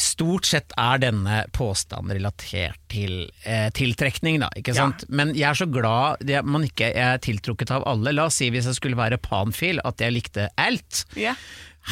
Stort 0.00 0.48
sett 0.48 0.74
er 0.80 1.00
denne 1.02 1.42
påstanden 1.56 2.12
relatert 2.18 2.78
til 2.92 3.26
eh, 3.48 3.70
tiltrekning, 3.74 4.40
da, 4.42 4.50
ikke 4.58 4.74
Ja. 4.76 4.88
Men 5.08 5.34
jeg 5.36 5.48
er 5.50 5.58
så 5.58 5.68
glad 5.70 6.24
det, 6.28 6.42
man 6.44 6.66
ikke 6.66 6.90
er 6.92 7.20
tiltrukket 7.24 7.72
av 7.74 7.86
alle. 7.88 8.12
La 8.12 8.26
oss 8.28 8.40
si 8.40 8.50
hvis 8.52 8.68
jeg 8.68 8.78
skulle 8.78 8.98
være 8.98 9.20
panfil, 9.22 9.80
at 9.84 10.00
jeg 10.02 10.12
likte 10.14 10.48
alt. 10.60 11.04
Ja. 11.16 11.34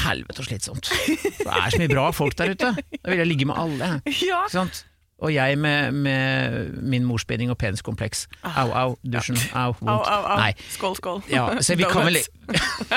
Helvete 0.05 0.39
så 0.39 0.47
slitsomt. 0.47 0.91
Det 0.91 1.49
er 1.49 1.73
så 1.73 1.81
mye 1.81 1.91
bra 1.91 2.11
folk 2.15 2.37
der 2.39 2.53
ute. 2.55 2.75
Da 2.77 3.11
vil 3.11 3.25
jeg 3.25 3.31
ligge 3.33 3.49
med 3.51 3.59
alle. 3.59 3.89
ja. 4.31 4.45
Ikke 4.45 4.53
sant? 4.53 4.85
Og 5.21 5.33
jeg 5.35 5.59
med, 5.61 5.93
med 5.93 6.77
min 6.81 7.05
morsbinding 7.05 7.51
og 7.53 7.59
peniskompleks. 7.61 8.25
Au, 8.43 8.71
au, 8.73 8.95
dusjen, 9.05 9.37
au, 9.53 9.75
vondt. 9.77 9.93
Au, 9.93 10.01
au, 10.01 10.39
au. 10.41 10.67
Skål, 10.73 10.97
skål. 10.97 11.23
Ja, 11.29 11.45
så 11.61 11.77
vi 11.77 11.85
kan 11.89 12.09
vel 12.09 12.21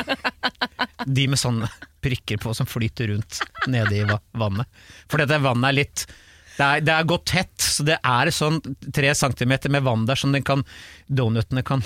De 1.19 1.27
med 1.27 1.39
sånne 1.39 1.67
prikker 2.03 2.39
på 2.39 2.53
som 2.55 2.67
flyter 2.67 3.11
rundt 3.11 3.41
nede 3.71 3.99
i 3.99 4.05
vannet. 4.07 4.67
For 5.11 5.19
dette 5.19 5.39
vannet 5.43 5.71
er 5.71 5.79
litt 5.83 6.05
det 6.53 6.65
er, 6.65 6.81
det 6.85 6.93
er 6.93 7.05
gått 7.09 7.25
tett, 7.31 7.53
så 7.57 7.85
det 7.87 7.95
er 7.97 8.29
sånn 8.29 8.59
tre 8.93 9.13
centimeter 9.17 9.73
med 9.73 9.85
vann 9.87 10.03
der 10.05 10.19
som 10.19 10.35
den 10.35 10.45
kan, 10.45 10.61
donutene 11.07 11.65
kan 11.65 11.81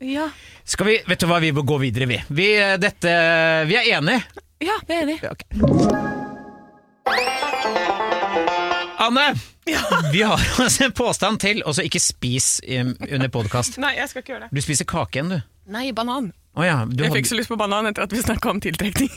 Ja. 0.00 0.30
Skal 0.64 0.88
vi, 0.88 0.96
Vet 1.08 1.20
du 1.20 1.28
hva, 1.28 1.40
vi 1.44 1.52
må 1.52 1.64
gå 1.68 1.76
videre, 1.84 2.08
vi. 2.08 2.22
Vi, 2.28 2.48
dette, 2.80 3.16
vi 3.68 3.76
er 3.76 3.92
enige. 3.98 4.22
ja, 4.64 4.80
vi 4.88 4.96
er 4.96 5.04
enige. 5.04 5.20
Ja, 5.28 5.36
ok. 5.36 6.24
Anne, 9.06 9.38
vi 10.12 10.22
har 10.22 10.40
altså 10.62 10.84
en 10.84 10.92
påstand 10.92 11.38
til, 11.40 11.62
og 11.66 11.76
så 11.76 11.84
ikke 11.86 12.00
spis 12.02 12.56
um, 12.66 12.94
under 13.06 13.30
podkast. 13.30 13.78
Nei, 13.82 13.92
jeg 14.00 14.10
skal 14.10 14.24
ikke 14.24 14.32
gjøre 14.34 14.46
det. 14.46 14.56
Du 14.56 14.64
spiser 14.64 14.88
kake 14.90 15.20
igjen, 15.20 15.30
du. 15.30 15.38
Nei, 15.70 15.90
banan. 15.94 16.32
Oh, 16.56 16.64
ja, 16.66 16.80
du 16.88 17.04
Jeg 17.04 17.12
fikk 17.12 17.28
så 17.28 17.36
lyst 17.38 17.52
på 17.52 17.58
banan 17.60 17.86
etter 17.90 18.06
at 18.06 18.14
vi 18.14 18.22
snakka 18.24 18.50
om 18.50 18.62
tiltrekning. 18.64 19.12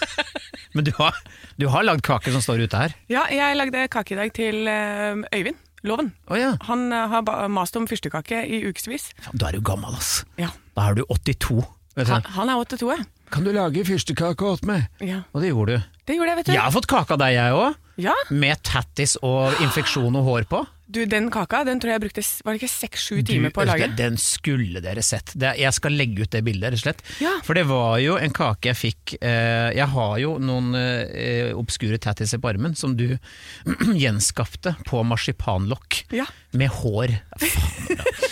men 0.76 0.88
du 0.88 0.92
har, 0.98 1.16
du 1.56 1.68
har 1.72 1.86
lagd 1.86 2.04
kake 2.04 2.34
som 2.34 2.44
står 2.44 2.66
ute 2.66 2.82
her? 2.82 2.96
ja, 3.12 3.24
jeg 3.32 3.56
lagde 3.56 3.86
kake 3.92 4.16
i 4.16 4.20
dag 4.20 4.34
til 4.36 4.68
eh, 4.68 5.22
Øyvind 5.32 5.60
Loven. 5.86 6.12
Oh, 6.26 6.36
ja. 6.36 6.52
Han 6.66 6.88
eh, 6.92 7.08
har 7.12 7.48
mast 7.52 7.76
om 7.78 7.86
fyrstekake 7.88 8.42
i 8.50 8.64
ukevis. 8.66 9.12
Da 9.32 9.48
er 9.48 9.60
du 9.60 9.64
gammel, 9.64 9.96
ass. 9.96 10.24
Ja. 10.40 10.50
Da 10.76 10.90
er 10.90 10.98
du 10.98 11.06
82. 11.08 11.62
Vet 11.96 12.10
du. 12.10 12.12
Han, 12.12 12.32
han 12.36 12.52
er 12.52 12.64
82, 12.66 12.90
ja. 12.98 13.04
Kan 13.32 13.46
du 13.46 13.54
lage 13.54 13.86
fyrstekake 13.86 14.44
åt 14.44 14.66
meg? 14.68 14.90
ja. 15.00 15.22
Og 15.32 15.40
det 15.44 15.54
gjorde 15.54 15.78
du. 15.78 15.92
Det 16.06 16.14
gjorde 16.16 16.30
jeg, 16.32 16.38
vet 16.42 16.46
du. 16.46 16.54
Jeg 16.54 16.62
har 16.62 16.74
fått 16.74 16.86
kake 16.90 17.16
av 17.16 17.20
deg, 17.24 17.34
jeg 17.34 17.58
òg. 17.58 17.82
Ja. 17.96 18.12
Med 18.30 18.60
tattis 18.66 19.16
og 19.24 19.56
infeksjon 19.64 20.16
og 20.20 20.26
hår 20.28 20.44
på. 20.50 20.58
Du, 20.86 21.00
den 21.10 21.30
kaka 21.34 21.64
den 21.66 21.80
tror 21.82 21.96
jeg 21.96 22.02
brukte 22.04 22.22
var 22.46 22.54
det 22.54 22.60
ikke 22.60 22.70
seks-sju 22.70 23.16
timer 23.26 23.50
på 23.50 23.64
å 23.64 23.66
lage. 23.66 23.88
Den 23.98 24.14
skulle 24.22 24.78
dere 24.84 25.02
sett. 25.02 25.32
Jeg 25.34 25.72
skal 25.74 25.96
legge 25.98 26.22
ut 26.22 26.30
det 26.30 26.44
bildet, 26.46 26.70
rett 26.76 26.78
og 26.78 26.84
slett. 26.84 27.00
Ja. 27.24 27.32
For 27.42 27.58
det 27.58 27.64
var 27.66 27.96
jo 28.04 28.14
en 28.22 28.30
kake 28.36 28.70
jeg 28.70 28.78
fikk 28.78 29.16
eh, 29.18 29.72
Jeg 29.74 29.88
har 29.96 30.14
jo 30.22 30.36
noen 30.38 30.76
eh, 30.78 31.50
obskure 31.58 31.98
tattiser 31.98 32.38
på 32.38 32.52
armen 32.52 32.76
som 32.78 32.94
du 32.94 33.08
gjenskapte 34.04 34.76
på 34.86 35.02
marsipanlokk 35.10 36.04
Ja. 36.14 36.28
med 36.54 36.70
hår. 36.84 37.16
Faen, 37.42 37.98
da. 37.98 38.25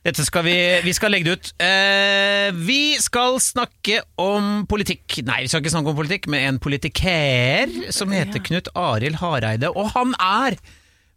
Dette 0.00 0.24
skal 0.24 0.46
vi, 0.46 0.56
vi 0.80 0.92
skal 0.96 1.12
legge 1.12 1.28
det 1.28 1.32
ut. 1.36 1.48
Eh, 1.60 2.48
vi 2.56 2.96
skal 3.02 3.36
snakke 3.44 3.98
om 4.20 4.62
politikk. 4.70 5.18
Nei, 5.28 5.42
vi 5.44 5.50
skal 5.52 5.60
ikke 5.60 5.72
snakke 5.74 5.92
om 5.92 5.98
politikk, 5.98 6.28
men 6.32 6.46
en 6.48 6.60
politiker 6.62 7.74
som 7.92 8.14
heter 8.16 8.40
Knut 8.46 8.70
Arild 8.80 9.20
Hareide. 9.20 9.68
Og 9.76 9.92
han 9.92 10.14
er, 10.16 10.56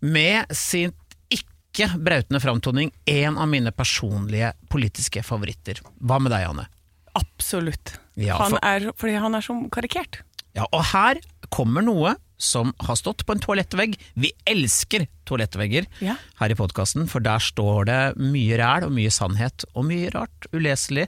med 0.04 0.52
sin 0.52 0.92
ikke 1.32 1.88
brautende 1.96 2.44
framtoning, 2.44 2.92
en 3.08 3.40
av 3.40 3.48
mine 3.50 3.72
personlige 3.72 4.52
politiske 4.70 5.24
favoritter. 5.24 5.80
Hva 6.04 6.20
med 6.20 6.36
deg, 6.36 6.50
Anne? 6.52 6.68
Absolutt. 7.16 7.96
Ja, 8.20 8.36
han 8.42 8.60
er, 8.60 8.92
fordi 9.00 9.16
han 9.16 9.40
er 9.40 9.48
så 9.48 9.56
karikert. 9.72 10.20
Ja, 10.58 10.68
og 10.68 10.84
her 10.92 11.24
kommer 11.54 11.86
noe 11.86 12.18
som 12.43 12.73
har 12.83 12.97
stått 13.00 13.23
på 13.25 13.35
en 13.35 13.41
toalettvegg. 13.43 13.95
Vi 14.19 14.33
elsker 14.50 15.07
toalettvegger 15.29 15.88
Ja. 16.03 16.17
her 16.41 16.51
i 16.51 16.57
podkasten, 16.59 17.07
for 17.09 17.23
der 17.23 17.39
står 17.43 17.85
det 17.89 18.01
mye 18.19 18.57
ræl 18.59 18.88
og 18.89 18.91
mye 18.95 19.12
sannhet, 19.13 19.65
og 19.73 19.88
mye 19.89 20.12
rart, 20.13 20.50
uleselig 20.53 21.07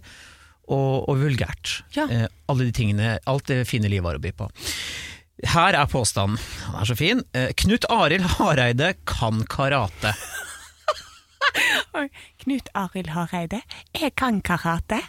og, 0.68 1.10
og 1.10 1.20
vulgært. 1.22 1.82
Ja. 1.98 2.08
Eh, 2.10 2.28
alle 2.50 2.70
de 2.70 2.72
tingene, 2.74 3.18
alt 3.30 3.46
det 3.52 3.66
fine 3.70 3.92
livet 3.92 4.08
har 4.10 4.18
å 4.18 4.24
by 4.24 4.32
på. 4.40 4.50
Her 5.52 5.76
er 5.76 5.90
påstanden, 5.92 6.40
han 6.70 6.80
er 6.82 6.88
så 6.90 6.96
fin. 6.98 7.22
Eh, 7.36 7.52
Knut 7.60 7.86
Arild 7.92 8.24
Hareide 8.38 8.94
kan 9.06 9.44
karate. 9.52 10.16
Knut 12.44 12.70
Arild 12.76 13.12
Hareide, 13.16 13.62
jeg 13.96 14.16
kan 14.20 14.42
karate. 14.46 15.00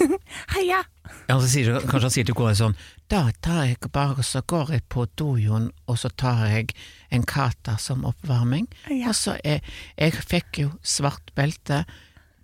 Heia! 0.54 0.82
Ja, 1.28 1.36
så 1.36 1.48
sier, 1.48 1.78
kanskje 1.84 2.06
han 2.06 2.12
sier 2.14 2.26
til 2.28 2.36
kona 2.38 2.54
sånn 2.56 2.74
Da 3.12 3.26
tar 3.44 3.66
jeg 3.68 3.90
bare 3.92 4.24
så 4.24 4.40
går 4.48 4.70
jeg 4.72 4.84
på 4.92 5.04
dojoen, 5.20 5.68
og 5.84 5.98
så 6.00 6.08
tar 6.08 6.46
jeg 6.48 6.72
en 7.12 7.26
kata 7.28 7.76
som 7.80 8.06
oppvarming. 8.08 8.68
Ja. 8.88 9.12
Og 9.12 9.18
så 9.18 9.36
er 9.44 9.60
Jeg 9.98 10.16
fikk 10.16 10.62
jo 10.64 10.70
svart 10.80 11.34
belte 11.36 11.84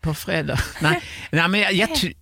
på 0.04 0.14
fredag. 0.16 0.60
Nei, 0.84 0.96
nei 1.36 1.48
men 1.52 1.64
jeg, 1.66 1.80
jeg 1.80 1.90
jeg, 1.90 2.16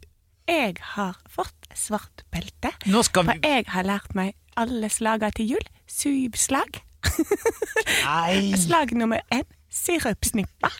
Jeg 0.49 0.76
har 0.94 1.18
fått 1.30 1.68
svart 1.76 2.25
belte, 2.32 2.73
skal 3.04 3.28
for 3.28 3.44
jeg 3.44 3.66
har 3.68 3.87
lært 3.87 4.14
meg 4.18 4.35
alle 4.58 4.90
slaga 4.90 5.30
til 5.35 5.54
jul. 5.54 5.68
Syv 5.88 6.35
slag. 6.35 6.82
Slag 8.64 8.92
nummer 8.99 9.23
én 9.30 9.47
sirupsnippa. 9.78 10.70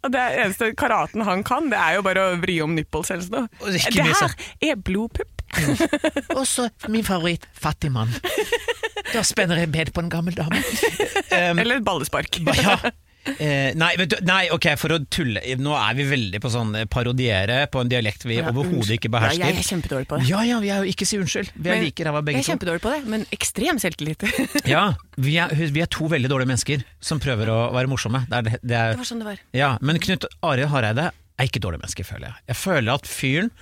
Og 0.00 0.12
det 0.14 0.20
eneste 0.40 0.70
karaten 0.80 1.20
han 1.26 1.42
kan, 1.44 1.66
det 1.72 1.76
er 1.76 1.98
jo 1.98 2.04
bare 2.06 2.22
å 2.30 2.36
vri 2.40 2.54
om 2.64 2.72
nipples 2.76 3.10
eller 3.12 3.28
noe. 3.34 3.50
Det 3.66 3.82
Det 3.92 4.06
her 4.06 4.14
sånn- 4.16 4.38
er 4.70 4.78
blodpupp. 4.80 5.42
Og 6.38 6.46
så 6.48 6.68
min 6.88 7.04
favoritt, 7.04 7.44
fattig 7.52 7.90
mann. 7.92 8.12
Da 9.12 9.20
spenner 9.26 9.58
jeg 9.60 9.72
bed 9.74 9.90
på 9.92 10.00
en 10.04 10.10
gammel 10.12 10.36
dame. 10.38 10.62
Um, 11.30 11.60
Eller 11.62 11.76
et 11.78 11.84
ballespark. 11.86 12.40
ja. 12.58 12.74
Eh, 13.20 13.74
nei, 13.76 13.90
du, 14.00 14.14
nei, 14.24 14.46
ok, 14.48 14.64
for 14.80 14.94
å 14.94 14.96
tulle 15.12 15.42
Nå 15.60 15.74
er 15.76 15.96
vi 15.98 16.06
veldig 16.08 16.38
på 16.40 16.48
sånn 16.54 16.70
eh, 16.78 16.86
parodiere 16.88 17.66
på 17.68 17.82
en 17.82 17.90
dialekt 17.92 18.24
vi 18.24 18.38
Ja, 18.38 18.46
overhodet 18.48 18.94
ikke 18.96 19.10
ikke 19.10 19.10
Ja, 19.10 19.14
behersker. 19.18 19.44
jeg 19.44 19.58
er 19.60 19.66
kjempedårlig 19.68 20.08
på 20.08 20.18
det. 20.20 20.28
Ja, 20.30 20.40
ja, 20.48 20.60
vi 20.64 20.70
er 20.72 20.80
jo 20.86 20.88
ikke 20.94 21.06
si 21.08 21.18
unnskyld. 21.20 21.50
Vi 21.54 21.68
er 21.74 21.82
like 21.84 22.06
ræva 22.08 22.22
begge 22.24 22.40
Jeg 22.40 22.46
er 22.46 22.48
kjempedårlig 22.54 22.80
på 22.86 22.94
det, 22.94 23.00
men 23.12 23.26
ekstrem 23.36 23.80
selvtillit. 23.82 24.24
Ja, 24.72 24.86
vi 25.20 25.36
er, 25.36 25.52
vi 25.52 25.84
er 25.84 25.90
to 25.92 26.08
veldig 26.08 26.30
dårlige 26.32 26.48
mennesker 26.54 26.86
som 27.04 27.20
prøver 27.20 27.52
å 27.52 27.58
være 27.76 27.92
morsomme. 27.92 28.22
Det 28.30 28.38
er, 28.40 28.48
det- 28.48 28.62
det 28.72 28.78
er, 28.80 28.96
var 28.96 29.10
sånn 29.12 29.20
det 29.20 29.28
var. 29.28 29.44
ja, 29.52 29.70
men 29.84 30.00
Knut 30.00 30.24
Arild 30.40 30.72
Hareide 30.72 31.10
er 31.12 31.44
ikke 31.52 31.60
dårlig 31.60 31.82
menneske, 31.84 32.08
føler 32.08 32.30
jeg. 32.32 32.40
Jeg 32.54 32.60
føler 32.64 32.94
at 32.96 33.06
fyren 33.08 33.52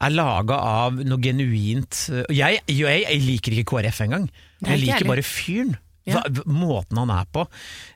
er 0.00 0.10
laga 0.16 0.56
av 0.58 0.96
noe 1.06 1.20
genuint 1.22 2.00
øh, 2.10 2.24
jeg, 2.34 2.64
jeg, 2.66 3.04
jeg 3.04 3.20
liker 3.28 3.54
ikke 3.60 3.68
KrF 3.76 4.00
engang. 4.08 4.30
Jeg 4.64 4.80
liker 4.80 5.06
bare 5.12 5.22
fyren. 5.22 5.76
Ja. 6.06 6.20
Måten 6.44 6.98
han 7.00 7.10
er 7.14 7.24
på. 7.32 7.46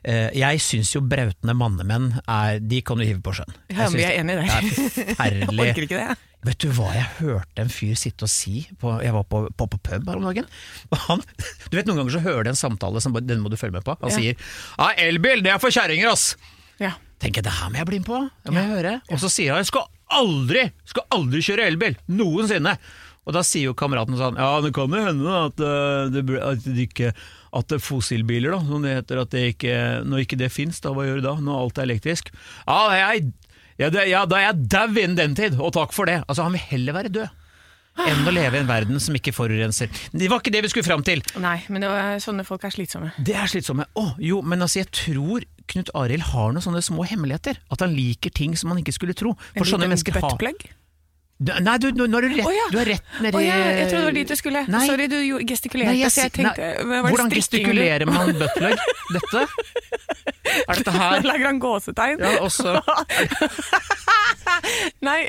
Eh, 0.03 0.29
Jeg 0.33 0.61
syns 0.65 0.95
jo 0.95 1.01
brautende 1.05 1.53
mannemenn 1.53 2.07
er 2.25 2.57
De 2.59 2.79
kan 2.81 2.97
du 2.97 3.03
hive 3.05 3.21
på 3.21 3.35
sjøen. 3.37 3.53
Ja, 3.69 3.85
men 3.89 3.97
vi 3.99 4.05
er 4.07 4.15
enig 4.17 4.33
i 4.33 4.39
det. 4.39 4.95
Det 4.95 5.15
er 5.19 5.35
Jeg 5.43 5.49
orker 5.53 5.85
ikke 5.85 5.99
det. 5.99 6.17
Vet 6.47 6.57
du 6.63 6.69
hva 6.71 6.87
jeg 6.95 7.03
hørte 7.19 7.61
en 7.65 7.69
fyr 7.69 7.97
sitte 7.99 8.23
og 8.25 8.31
si 8.31 8.61
på, 8.79 8.93
Jeg 9.03 9.11
var 9.13 9.25
på, 9.27 9.41
på, 9.59 9.67
på 9.67 9.77
pub 9.83 10.07
her 10.07 10.15
om 10.21 10.23
dagen. 10.29 10.47
Han, 11.09 11.21
du 11.69 11.75
vet 11.77 11.85
Noen 11.89 11.99
ganger 11.99 12.15
så 12.15 12.21
hører 12.23 12.47
du 12.47 12.51
en 12.53 12.59
samtale 12.61 13.01
som 13.03 13.13
den 13.19 13.43
må 13.43 13.51
du 13.51 13.57
følge 13.59 13.75
med 13.75 13.83
på. 13.85 13.97
Han 14.01 14.09
Ja. 14.09 14.15
sier 14.15 14.33
ja, 14.39 14.87
'elbil, 14.95 15.43
det 15.43 15.51
er 15.53 15.59
for 15.59 15.69
kjerringer', 15.69 16.09
ass! 16.13 16.35
Ja. 16.79 16.93
Tenker 17.19 17.43
jeg, 17.43 17.49
det 17.51 17.57
her 17.59 17.69
må 17.69 17.75
jeg 17.81 17.89
bli 17.91 17.99
med 17.99 18.07
på. 18.07 18.21
Det 18.45 18.53
må 18.55 18.63
jeg 18.63 18.71
høre. 18.71 18.93
Og 19.11 19.19
så 19.19 19.29
sier 19.29 19.51
han 19.53 19.59
'jeg 19.61 19.69
skal 19.73 19.85
aldri, 20.09 20.71
skal 20.87 21.03
aldri 21.11 21.41
kjøre 21.43 21.67
elbil'. 21.69 21.97
Noensinne. 22.07 22.77
Og 23.27 23.33
da 23.35 23.43
sier 23.45 23.67
jo 23.69 23.73
kameraten 23.77 24.15
sånn 24.17 24.39
Ja, 24.39 24.61
det 24.63 24.71
kan 24.73 24.89
jo 24.89 25.03
hende 25.05 25.27
at, 25.45 25.59
uh, 25.59 26.07
det, 26.09 26.23
at 26.41 26.63
det 26.65 26.87
ikke 26.87 27.11
At 27.55 27.73
er 27.73 27.81
fossilbiler, 27.81 28.53
da, 28.53 28.61
som 28.67 28.85
det 28.85 28.95
heter. 28.99 29.23
At 29.23 29.33
det 29.33 29.45
ikke, 29.55 29.75
når 30.05 30.25
ikke 30.25 30.39
det 30.39 30.51
fins, 30.53 30.81
hva 30.85 31.07
gjør 31.07 31.21
du 31.21 31.27
da? 31.27 31.35
Når 31.41 31.63
alt 31.63 31.81
er 31.81 31.89
elektrisk? 31.89 32.31
Ja, 32.67 32.79
jeg, 32.97 33.31
ja, 33.81 33.91
det, 33.93 34.07
ja 34.11 34.23
da 34.29 34.39
er 34.39 34.49
jeg 34.49 34.69
dau 34.75 34.89
innen 34.93 35.17
den 35.19 35.37
tid, 35.39 35.59
og 35.59 35.73
takk 35.77 35.95
for 35.95 36.09
det. 36.09 36.21
Altså, 36.27 36.45
han 36.45 36.57
vil 36.57 36.67
heller 36.71 36.97
være 36.99 37.13
død 37.19 37.35
enn 37.99 38.27
å 38.27 38.31
leve 38.31 38.55
i 38.55 38.61
en 38.61 38.69
verden 38.69 39.01
som 39.03 39.15
ikke 39.17 39.33
forurenser. 39.35 39.89
Det 40.13 40.29
var 40.31 40.39
ikke 40.39 40.53
det 40.55 40.63
vi 40.63 40.71
skulle 40.71 40.87
fram 40.87 41.03
til. 41.03 41.23
Nei, 41.41 41.57
men 41.67 41.83
det 41.83 41.91
var, 41.91 42.19
sånne 42.23 42.45
folk 42.47 42.63
er 42.67 42.71
slitsomme. 42.75 43.11
Det 43.25 43.35
er 43.35 43.49
slitsomme. 43.51 43.89
Å, 43.99 44.05
jo, 44.23 44.39
men 44.45 44.63
altså, 44.63 44.83
jeg 44.83 44.91
tror 44.95 45.47
Knut 45.69 45.91
Arild 45.97 46.25
har 46.31 46.53
noen 46.55 46.65
sånne 46.65 46.81
små 46.85 47.03
hemmeligheter. 47.05 47.59
At 47.69 47.83
han 47.85 47.93
liker 47.93 48.33
ting 48.33 48.55
som 48.57 48.71
han 48.73 48.79
ikke 48.81 48.95
skulle 48.95 49.17
tro. 49.17 49.35
For 49.51 49.61
En 49.61 49.73
sånne 49.75 49.85
liten 49.85 49.97
mennesker 49.97 50.17
har 50.17 50.39
Nei, 51.39 51.77
du, 51.79 51.85
nå 51.95 52.03
nå 52.11 52.19
er 52.19 52.25
du 52.27 52.33
rett, 52.35 52.43
oh, 52.43 52.51
ja. 52.51 52.65
du 52.67 52.77
er 52.81 52.89
rett 52.89 53.19
nedi 53.23 53.37
oh, 53.37 53.43
ja, 53.45 53.55
jeg 53.71 53.85
trodde 53.87 53.99
det 54.01 54.07
var 54.09 54.15
dit 54.17 54.31
du 54.31 54.35
skulle. 54.35 54.63
Nei. 54.67 54.81
Sorry, 54.89 55.05
du 55.07 55.15
gestikulerte, 55.47 55.93
Nei, 55.93 56.01
jeg 56.01 56.11
så 56.11 56.25
jeg 56.25 56.33
tenkte 56.35 56.65
Hvordan 56.83 57.31
du- 57.31 57.35
gestikulerer 57.37 58.09
man 58.09 58.33
buttplug? 58.41 58.81
Dette? 59.15 59.45
Er 60.59 60.81
dette 60.81 60.91
Nå 60.91 60.99
her? 60.99 61.23
lager 61.29 61.45
han 61.47 61.61
gåsetegn. 61.63 62.19
Ja, 62.25 62.33
også 62.43 62.73
Nei, 65.07 65.19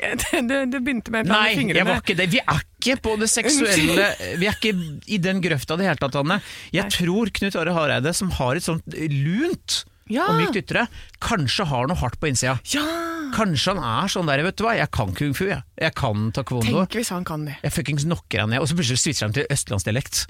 du, 0.49 0.55
du 0.67 0.77
begynte 0.83 1.13
med 1.13 1.23
et 1.25 1.31
Nei, 1.31 1.53
annet 1.61 1.79
jeg 1.79 1.87
var 1.87 2.01
ikke 2.03 2.17
det. 2.19 2.27
Vi 2.33 2.41
er 2.43 2.59
ikke 2.65 2.97
på 3.05 3.15
det 3.21 3.29
seksuelle 3.31 4.09
Vi 4.41 4.49
er 4.49 4.57
ikke 4.57 4.73
i 5.07 5.19
den 5.21 5.39
grøfta 5.43 5.77
i 5.77 5.81
det 5.81 5.87
hele 5.93 6.01
tatt, 6.01 6.17
Anne. 6.19 6.41
Jeg 6.75 6.89
Nei. 6.89 6.95
tror 6.97 7.31
Knut 7.39 7.57
Are 7.61 7.75
Hareide, 7.77 8.13
som 8.17 8.33
har 8.41 8.59
et 8.59 8.67
sånt 8.67 8.99
lunt 9.15 9.83
Ja. 10.11 10.27
og 10.27 10.41
mykt 10.41 10.59
ytre, 10.59 10.87
kanskje 11.23 11.69
har 11.71 11.87
noe 11.87 11.95
hardt 12.03 12.19
på 12.19 12.27
innsida. 12.33 12.57
Ja! 12.75 12.83
Kanskje 13.31 13.77
han 13.77 13.83
er 14.03 14.11
sånn 14.11 14.27
der, 14.27 14.43
vet 14.43 14.57
du 14.59 14.65
hva, 14.67 14.75
jeg 14.75 14.91
kan 14.91 15.13
kung 15.15 15.31
fu, 15.37 15.45
jeg. 15.47 15.63
Jeg 15.81 15.95
kan 15.97 16.27
taekwondo. 16.35 16.83
Tenk 16.83 16.97
hvis 16.99 17.09
han 17.13 17.25
kan 17.27 17.45
det. 17.47 17.55
Jeg 17.63 17.73
fuckings 17.73 18.05
knocker 18.05 18.43
han 18.43 18.51
ned, 18.53 18.61
og 18.61 18.69
så 18.69 18.77
plutselig 18.77 19.01
switcher 19.01 19.27
han 19.27 19.35
til 19.35 19.47
østlandsdialekt. 19.51 20.23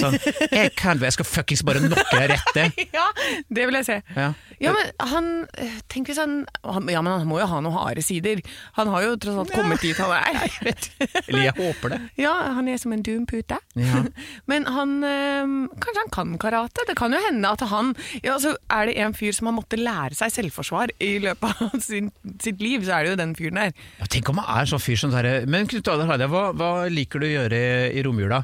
Sånn, 0.00 0.16
jeg 0.50 0.72
kan 0.78 0.98
det, 0.98 1.10
jeg 1.10 1.16
skal 1.20 1.28
fuckings 1.30 1.62
bare 1.66 1.82
knocke 1.84 2.18
deg 2.18 2.32
rett 2.34 2.58
ned. 2.58 2.82
Ja, 2.96 3.04
det 3.52 3.66
vil 3.68 3.76
jeg 3.76 3.86
se. 3.86 3.96
Ja. 4.16 4.30
Ja, 4.62 4.72
men 4.72 4.88
han 5.10 5.26
eh, 5.60 5.74
Tenk 5.92 6.08
hvis 6.08 6.16
han, 6.20 6.38
han 6.64 6.86
Ja, 6.88 7.02
men 7.04 7.12
han 7.12 7.26
må 7.28 7.36
jo 7.42 7.48
ha 7.50 7.58
noen 7.60 7.74
harde 7.76 8.00
sider. 8.04 8.40
Han 8.78 8.88
har 8.92 9.04
jo 9.04 9.16
tross 9.20 9.40
alt 9.42 9.52
kommet 9.52 9.82
dit 9.84 9.98
han 10.00 10.12
er. 10.16 10.46
Eller 11.26 11.42
jeg 11.48 11.54
håper 11.58 11.92
det. 11.92 11.98
Ja, 12.20 12.32
han 12.56 12.70
er 12.72 12.80
som 12.80 12.94
en 12.96 13.04
dumpute. 13.04 13.58
Ja. 13.76 14.02
Men 14.50 14.68
han 14.72 14.96
eh, 15.04 15.44
Kanskje 15.82 16.02
han 16.04 16.12
kan 16.14 16.34
karate? 16.40 16.86
Det 16.88 16.96
kan 16.98 17.12
jo 17.12 17.20
hende 17.26 17.52
at 17.52 17.66
han 17.68 17.92
ja, 18.24 18.38
så 18.40 18.54
Er 18.72 18.88
det 18.88 18.96
en 19.02 19.14
fyr 19.16 19.34
som 19.36 19.50
har 19.50 19.56
måttet 19.58 19.82
lære 19.82 20.16
seg 20.16 20.32
selvforsvar 20.32 20.94
i 21.04 21.16
løpet 21.22 21.62
av 21.66 21.76
sin, 21.84 22.10
sitt 22.42 22.62
liv, 22.64 22.84
så 22.86 22.96
er 22.96 23.06
det 23.06 23.12
jo 23.12 23.20
den 23.20 23.34
fyren 23.38 23.60
der. 23.60 23.76
Ja, 24.00 24.08
tenk 24.10 24.30
om 24.32 24.40
han 24.40 24.62
er 24.62 24.70
sånn 24.70 24.82
fyr 24.82 24.95
som 25.00 25.12
herre 25.16 25.46
Men 25.50 25.66
Knut 25.70 25.88
Adar 25.92 26.06
Hareide, 26.10 26.28
hva, 26.32 26.50
hva 26.56 26.70
liker 26.92 27.20
du 27.22 27.26
å 27.28 27.32
gjøre 27.34 27.56
i, 27.58 27.98
i 27.98 28.04
romjula? 28.06 28.42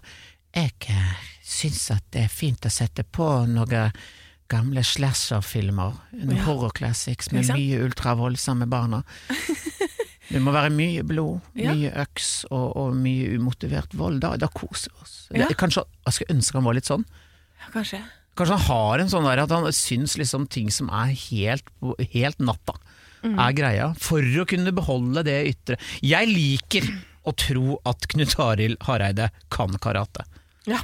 Jeg 0.54 0.74
eh, 0.92 1.14
syns 1.46 1.86
at 1.94 2.04
det 2.12 2.26
er 2.26 2.32
fint 2.32 2.66
å 2.68 2.72
sette 2.72 3.04
på 3.04 3.26
noen 3.50 3.92
gamle 4.52 4.82
slasher-filmer. 4.84 5.94
Noen 6.12 6.36
Ja. 6.36 6.44
horror 6.44 6.74
classics 6.76 7.30
Ikke 7.30 7.38
med 7.38 7.52
mye 7.56 7.78
ultravoldsomme 7.86 8.66
barna. 8.68 9.02
Det 10.32 10.40
må 10.40 10.52
være 10.54 10.70
mye 10.72 11.02
blod, 11.04 11.40
Ja. 11.58 11.74
mye 11.74 11.90
øks 12.06 12.44
og, 12.50 12.76
og 12.80 12.94
mye 12.96 13.34
umotivert 13.36 13.92
vold. 13.98 14.20
Da, 14.22 14.34
da 14.40 14.48
koser 14.48 14.92
vi 14.94 15.02
oss. 15.04 15.14
Ja. 15.34 15.48
Det, 15.48 15.56
kanskje, 15.60 15.82
jeg 16.06 16.16
skulle 16.16 16.36
ønske 16.38 16.56
han 16.56 16.64
var 16.68 16.76
litt 16.78 16.88
sånn. 16.88 17.04
Ja, 17.60 17.68
kanskje. 17.74 18.00
Kanskje 18.38 18.56
han 18.56 18.64
har 18.70 19.02
en 19.02 19.10
sånn 19.12 19.26
der 19.28 19.42
at 19.42 19.52
han 19.52 19.66
syns 19.76 20.14
liksom 20.16 20.46
ting 20.48 20.70
som 20.72 20.88
er 20.88 21.12
helt, 21.26 21.68
helt 22.14 22.40
natta, 22.40 22.78
Mm. 23.22 23.38
er 23.38 23.52
greia. 23.54 23.88
For 24.02 24.22
å 24.42 24.46
kunne 24.48 24.72
beholde 24.74 25.22
det 25.26 25.38
ytre. 25.52 25.78
Jeg 26.02 26.30
liker 26.30 26.88
å 27.28 27.35
tro 27.38 27.76
at 27.87 28.08
Knut 28.11 28.35
Arild 28.42 28.80
Hareide 28.88 29.30
kan 29.52 29.78
karate. 29.82 30.26
Ja, 30.66 30.80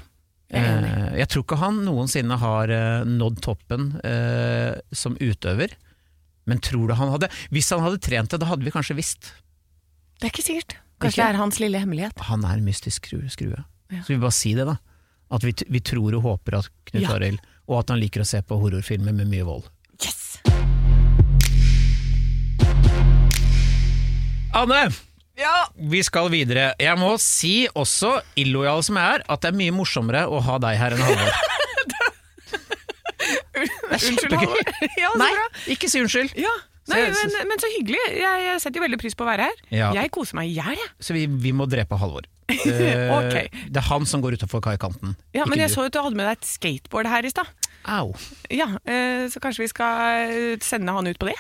jeg. 0.49 0.65
Eh, 0.65 1.19
jeg 1.21 1.29
tror 1.29 1.45
ikke 1.45 1.59
han 1.61 1.83
noensinne 1.85 2.39
har 2.41 2.71
eh, 2.73 3.05
nådd 3.05 3.43
toppen 3.45 3.91
eh, 4.01 4.79
som 4.97 5.17
utøver. 5.21 5.75
Men 6.49 6.63
tror 6.65 6.89
du 6.89 6.95
han 6.97 7.11
hadde 7.13 7.29
Hvis 7.53 7.69
han 7.75 7.83
hadde 7.85 8.01
trent 8.01 8.33
det, 8.33 8.41
da 8.41 8.49
hadde 8.49 8.65
vi 8.65 8.73
kanskje 8.73 8.97
visst. 8.97 9.35
Det 10.17 10.29
er 10.29 10.33
ikke 10.33 10.47
sikkert. 10.47 10.79
Ikke? 10.79 11.03
Kanskje 11.05 11.21
det 11.21 11.27
er 11.29 11.41
hans 11.43 11.61
lille 11.61 11.83
hemmelighet. 11.83 12.25
Han 12.31 12.47
er 12.49 12.57
en 12.57 12.65
mystisk 12.67 13.05
skrue. 13.05 13.29
skrue. 13.31 13.61
Ja. 13.93 14.01
Så 14.01 14.15
vi 14.15 14.23
bare 14.23 14.35
si 14.35 14.55
det, 14.57 14.65
da. 14.67 14.79
At 15.37 15.45
vi, 15.45 15.53
vi 15.69 15.83
tror 15.85 16.17
og 16.17 16.25
håper 16.25 16.63
at 16.63 16.73
Knut 16.89 17.05
Ja. 17.05 17.13
Arild 17.19 17.45
Og 17.69 17.83
at 17.83 17.93
han 17.93 18.01
liker 18.01 18.25
å 18.25 18.29
se 18.29 18.41
på 18.41 18.57
horrorfilmer 18.57 19.13
med 19.13 19.29
mye 19.29 19.45
vold. 19.45 19.69
Anne! 24.59 24.89
Ja! 25.39 25.69
Vi 25.77 26.01
skal 26.03 26.33
videre. 26.33 26.73
Jeg 26.83 26.99
må 26.99 27.13
si 27.23 27.69
også, 27.79 28.17
illojal 28.41 28.83
som 28.83 28.97
jeg 28.99 29.19
er, 29.19 29.25
at 29.31 29.45
det 29.45 29.53
er 29.53 29.59
mye 29.61 29.75
morsommere 29.77 30.25
å 30.27 30.41
ha 30.43 30.57
deg 30.65 30.79
her 30.81 30.97
enn 30.97 31.05
Halvor. 31.07 31.37
Unnskyld, 33.59 34.25
kjempegøy. 34.25 34.49
Halvor. 34.49 34.73
Ja, 35.03 35.13
Nei, 35.21 35.29
bra. 35.37 35.47
ikke 35.75 35.91
si 35.91 36.03
unnskyld. 36.03 36.35
Ja. 36.39 36.55
Nei, 36.89 37.05
men, 37.13 37.35
men 37.51 37.61
så 37.61 37.69
hyggelig. 37.71 38.01
Jeg, 38.17 38.57
setter 38.65 38.81
jo 38.81 38.85
veldig 38.87 38.99
pris 38.99 39.15
på 39.15 39.27
å 39.27 39.29
være 39.29 39.47
her. 39.51 39.63
Ja. 39.71 39.91
Jeg 39.95 40.11
koser 40.15 40.39
meg 40.41 40.51
i 40.51 40.57
hjel, 40.57 40.75
jeg. 40.81 40.91
Så 41.05 41.15
vi, 41.15 41.27
vi 41.29 41.53
må 41.55 41.69
drepe 41.71 41.99
Halvor. 42.01 42.27
okay. 42.49 43.47
Det 43.69 43.79
er 43.79 43.87
han 43.91 44.09
som 44.09 44.25
går 44.25 44.39
utafor 44.41 44.65
kaikanten. 44.65 45.15
Ja, 45.37 45.47
men 45.47 45.61
jeg 45.61 45.71
du. 45.71 45.77
så 45.77 45.87
at 45.87 45.95
du 45.95 46.01
hadde 46.01 46.19
med 46.19 46.27
deg 46.27 46.41
et 46.41 46.49
skateboard 46.49 47.11
her 47.13 47.29
i 47.29 47.31
stad. 47.31 47.53
Au. 47.95 48.11
Ja, 48.51 48.73
eh, 48.89 49.29
så 49.31 49.43
kanskje 49.45 49.69
vi 49.69 49.71
skal 49.71 50.33
eh, 50.33 50.59
sende 50.65 50.97
han 50.97 51.07
ut 51.07 51.21
på 51.21 51.29
det? 51.31 51.37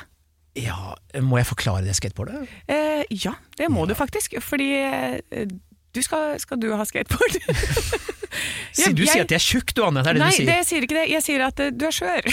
Ja, 0.58 0.94
må 1.22 1.38
jeg 1.40 1.46
forklare 1.48 1.84
det 1.86 1.94
skateboardet? 1.98 2.48
Eh, 2.68 3.04
ja, 3.24 3.34
det 3.58 3.68
må 3.70 3.86
du 3.88 3.94
faktisk. 3.98 4.34
Fordi 4.42 4.68
eh, 4.82 5.46
du 5.94 6.00
skal, 6.04 6.36
skal 6.42 6.60
du 6.60 6.70
ha 6.76 6.84
skateboard? 6.88 7.38
jeg, 7.42 8.78
Ja, 8.78 8.90
du 8.92 9.02
jeg- 9.02 9.10
sier 9.12 9.24
at 9.24 9.32
jeg 9.34 9.38
er 9.40 9.44
tjukk, 9.46 9.72
du 9.74 9.82
Anne. 9.86 10.02
Det 10.04 10.10
er 10.12 10.18
det 10.18 10.22
Nei, 10.22 10.30
du 10.30 10.36
sier. 10.36 10.50
det 10.50 10.58
sier 10.68 10.84
ikke 10.86 10.98
det. 10.98 11.06
Jeg 11.10 11.24
sier 11.26 11.44
at 11.46 11.60
eh, 11.64 11.70
du 11.74 11.86
er 11.88 11.94
skjør. 11.96 12.22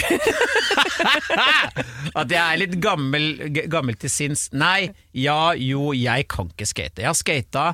At 2.16 2.30
jeg 2.32 2.40
er 2.40 2.58
litt 2.60 2.76
gammel, 2.82 3.26
gammel 3.72 3.96
til 4.00 4.10
sinns. 4.12 4.46
Nei, 4.56 4.90
ja, 5.16 5.52
jo, 5.58 5.90
jeg 5.96 6.26
kan 6.32 6.48
ikke 6.52 6.68
skate. 6.68 7.02
Jeg 7.04 7.10
har 7.10 7.18
skata 7.18 7.64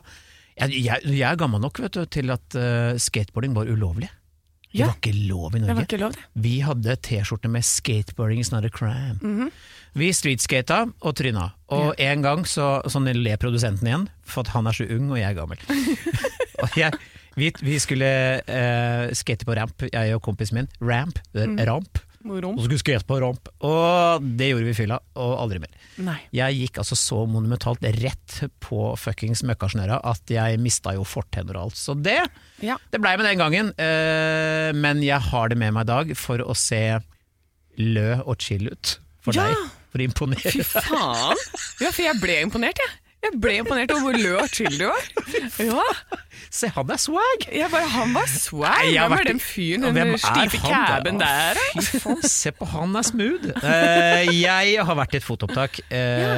jeg, 0.59 0.83
jeg, 0.85 1.05
jeg 1.09 1.25
er 1.31 1.39
gammel 1.41 1.63
nok 1.63 1.79
vet 1.81 1.95
du, 1.97 2.03
til 2.13 2.33
at 2.35 2.57
uh, 2.59 2.93
skateboarding 3.01 3.55
var 3.57 3.71
ulovlig. 3.73 4.11
Det 4.73 4.87
var 4.87 4.97
ikke 4.97 5.13
lov 5.29 5.53
i 5.55 5.61
Det 5.61 5.67
var 5.69 5.75
Norge. 5.77 5.85
ikke 5.89 6.01
lov, 6.01 6.15
det. 6.17 6.25
Vi 6.45 6.53
hadde 6.65 6.95
T-skjorte 7.05 7.49
med 7.53 7.65
'Skateboarding 7.69 8.41
is 8.41 8.51
not 8.53 8.65
a 8.65 8.71
crime'. 8.73 9.19
Mhm. 9.21 9.51
Vi 9.99 10.09
streetskata 10.17 10.87
og 11.05 11.15
tryna. 11.19 11.51
Og 11.77 11.99
en 12.01 12.23
gang 12.25 12.45
så 12.49 12.79
sånn 12.89 13.11
ler 13.13 13.37
produsenten 13.41 13.89
igjen, 13.91 14.07
for 14.25 14.41
at 14.47 14.53
han 14.55 14.67
er 14.71 14.77
så 14.77 14.87
ung 14.89 15.11
og 15.13 15.19
jeg 15.21 15.29
er 15.29 15.37
gammel. 15.37 15.59
jeg, 16.81 16.93
vi, 17.37 17.51
vi 17.65 17.77
skulle 17.83 18.09
uh, 18.47 19.11
skate 19.17 19.45
på 19.49 19.57
ramp, 19.59 19.85
jeg 19.93 20.15
og 20.17 20.23
kompisen 20.25 20.63
min. 20.63 20.71
Ramp, 20.81 21.21
Mm. 21.37 21.59
ramp. 21.69 22.01
Romp. 22.23 22.55
Og 22.55 22.61
så 22.63 22.69
skulle 22.69 22.77
vi 22.79 22.83
skate 22.85 23.07
på 23.09 23.17
ramp. 23.19 23.49
Og 23.67 24.23
det 24.39 24.53
gjorde 24.53 24.65
vi 24.69 24.71
i 24.71 24.77
fylla, 24.79 25.01
og 25.19 25.33
aldri 25.43 25.59
mer. 25.59 25.73
Nei. 26.07 26.17
Jeg 26.39 26.55
gikk 26.61 26.79
altså 26.79 26.95
så 26.97 27.25
monumentalt 27.27 27.83
rett 27.99 28.37
på 28.63 28.93
fuckings 29.01 29.43
møkkasnøra 29.49 29.99
at 30.07 30.31
jeg 30.31 30.61
mista 30.63 30.95
jo 30.95 31.03
fortenner 31.05 31.59
og 31.59 31.67
alt. 31.73 31.81
Så 31.81 31.97
det, 31.99 32.21
Ja. 32.63 32.77
det 32.95 33.01
blei 33.03 33.17
med 33.19 33.27
den 33.27 33.43
gangen. 33.43 33.73
Uh, 33.75 34.71
men 34.79 35.03
jeg 35.03 35.19
har 35.33 35.49
det 35.51 35.59
med 35.59 35.75
meg 35.75 35.85
i 35.89 35.91
dag 35.93 36.15
for 36.17 36.39
å 36.47 36.55
se 36.57 36.81
lø 37.83 38.09
og 38.23 38.37
chill 38.41 38.69
ut 38.71 38.99
for 39.21 39.35
Ja. 39.35 39.49
deg. 39.51 39.71
For 39.93 40.01
å 40.01 40.09
imponere. 40.09 40.53
Fy 40.53 40.65
faen! 40.65 41.41
Ja, 41.83 41.93
for 41.93 42.03
jeg 42.07 42.19
ble 42.23 42.41
imponert, 42.47 42.81
jeg. 42.81 42.99
Jeg 43.23 43.37
ble 43.39 43.53
imponert 43.61 43.93
over 43.95 44.09
hvor 44.09 44.17
lø 44.19 44.31
og 44.41 44.49
chill 44.51 44.75
du 44.81 44.89
var. 44.89 45.05
Ja, 45.63 45.85
Se, 46.53 46.67
han 46.75 46.91
er 46.91 46.99
swag! 47.01 47.45
Ja, 47.55 47.69
bare, 47.71 47.87
Han 47.93 48.11
var 48.17 48.27
swag! 48.29 48.83
Nei, 48.83 48.97
Hvem 48.97 49.13
vært 49.15 49.23
er 49.23 49.29
den 49.31 49.41
fyren, 49.41 49.85
hvem 49.87 49.95
den 50.01 50.17
er 50.17 50.23
stive 50.25 50.59
caben 50.65 51.21
der? 51.21 51.61
Fy 51.87 52.01
faen, 52.03 52.25
se 52.27 52.53
på 52.57 52.67
han 52.73 52.99
er 52.99 53.07
smooth! 53.07 53.47
Uh, 53.63 54.33
jeg 54.35 54.83
har 54.89 54.99
vært 54.99 55.15
i 55.15 55.21
et 55.21 55.27
fotopptak, 55.27 55.79
uh, 55.87 55.95
ja. 55.95 56.33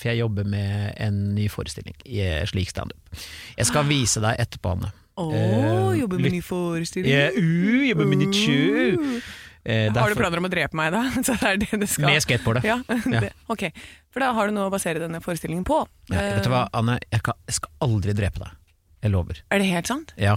for 0.00 0.10
jeg 0.10 0.22
jobber 0.22 0.48
med 0.48 0.96
en 1.04 1.20
ny 1.36 1.50
forestilling 1.52 1.98
i 2.08 2.22
eh, 2.24 2.40
slik 2.48 2.72
standup. 2.72 3.20
Jeg 3.58 3.68
skal 3.68 3.86
vise 3.90 4.22
deg 4.24 4.40
etterpå, 4.46 4.74
Anne. 4.78 4.94
Å, 5.20 5.28
Eh, 5.36 6.00
jobber 6.00 6.22
med 6.22 6.32
ny 6.32 6.40
forestilling. 6.40 7.12
Uh, 7.36 7.88
jobber 7.90 8.08
med 8.08 8.24
nytt 8.24 8.40
show. 8.40 9.20
Eh, 9.64 9.90
Har 9.92 10.08
du 10.08 10.16
planer 10.16 10.40
om 10.40 10.46
å 10.48 10.50
drepe 10.52 10.76
meg 10.78 10.92
da? 10.94 11.02
Så 11.26 11.34
det 11.36 11.48
er 11.50 11.58
det 11.60 11.80
det 11.82 11.88
skal. 11.92 12.08
Med 12.08 12.22
skateboardet. 12.24 12.64
Ja, 12.64 12.78
Ja. 13.14 13.20
Det, 13.26 13.32
ok. 13.52 13.66
For 14.10 14.24
da 14.24 14.30
har 14.36 14.48
du 14.48 14.54
noe 14.56 14.70
å 14.70 14.72
basere 14.72 15.02
denne 15.02 15.20
forestillingen 15.24 15.66
på. 15.68 15.82
Ja, 16.10 16.22
vet 16.38 16.46
du 16.48 16.52
hva, 16.52 16.64
Anne? 16.76 16.96
Jeg, 17.10 17.22
kan, 17.26 17.36
jeg 17.50 17.58
skal 17.60 17.74
aldri 17.86 18.14
drepe 18.16 18.40
deg. 18.42 18.56
Jeg 19.04 19.12
lover. 19.14 19.42
Er 19.50 19.60
det 19.62 19.68
helt 19.70 19.88
sant? 19.90 20.14
Ja. 20.20 20.36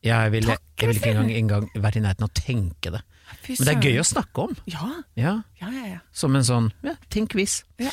Jeg 0.00 0.32
vil, 0.32 0.46
Takk, 0.48 0.62
jeg 0.80 0.88
vil 0.88 0.98
ikke 1.00 1.10
engang, 1.12 1.30
engang 1.36 1.64
være 1.76 2.00
i 2.00 2.04
nærheten 2.06 2.24
av 2.24 2.30
å 2.30 2.36
tenke 2.38 2.92
det. 2.94 3.00
Men 3.46 3.66
det 3.66 3.72
er 3.74 3.82
gøy 3.90 3.98
å 4.00 4.06
snakke 4.08 4.44
om. 4.48 4.54
Ja, 4.70 4.86
Ja, 5.20 5.34
ja, 5.60 5.68
ja. 5.74 5.84
ja. 5.94 5.98
Som 6.16 6.34
en 6.38 6.46
sånn 6.46 6.70
ja, 6.86 6.94
tenk 7.12 7.36
hvis. 7.38 7.60
Ja. 7.82 7.92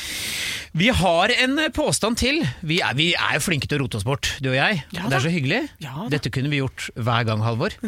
Vi 0.74 0.90
har 0.94 1.32
en 1.44 1.60
eh, 1.60 1.72
påstand 1.74 2.18
til. 2.20 2.42
Vi 2.62 2.80
er, 2.84 2.96
vi 2.98 3.12
er 3.16 3.38
jo 3.38 3.44
flinke 3.46 3.70
til 3.70 3.80
å 3.80 3.86
rote 3.86 4.00
oss 4.00 4.08
bort, 4.08 4.34
du 4.44 4.52
og 4.52 4.58
jeg. 4.58 4.84
Ja 4.96 5.08
det 5.08 5.20
er 5.20 5.26
så 5.28 5.32
hyggelig. 5.34 5.62
Ja. 5.84 6.08
Dette 6.12 6.32
kunne 6.34 6.52
vi 6.52 6.62
gjort 6.62 6.90
hver 6.96 7.28
gang, 7.28 7.44
Halvor. 7.46 7.76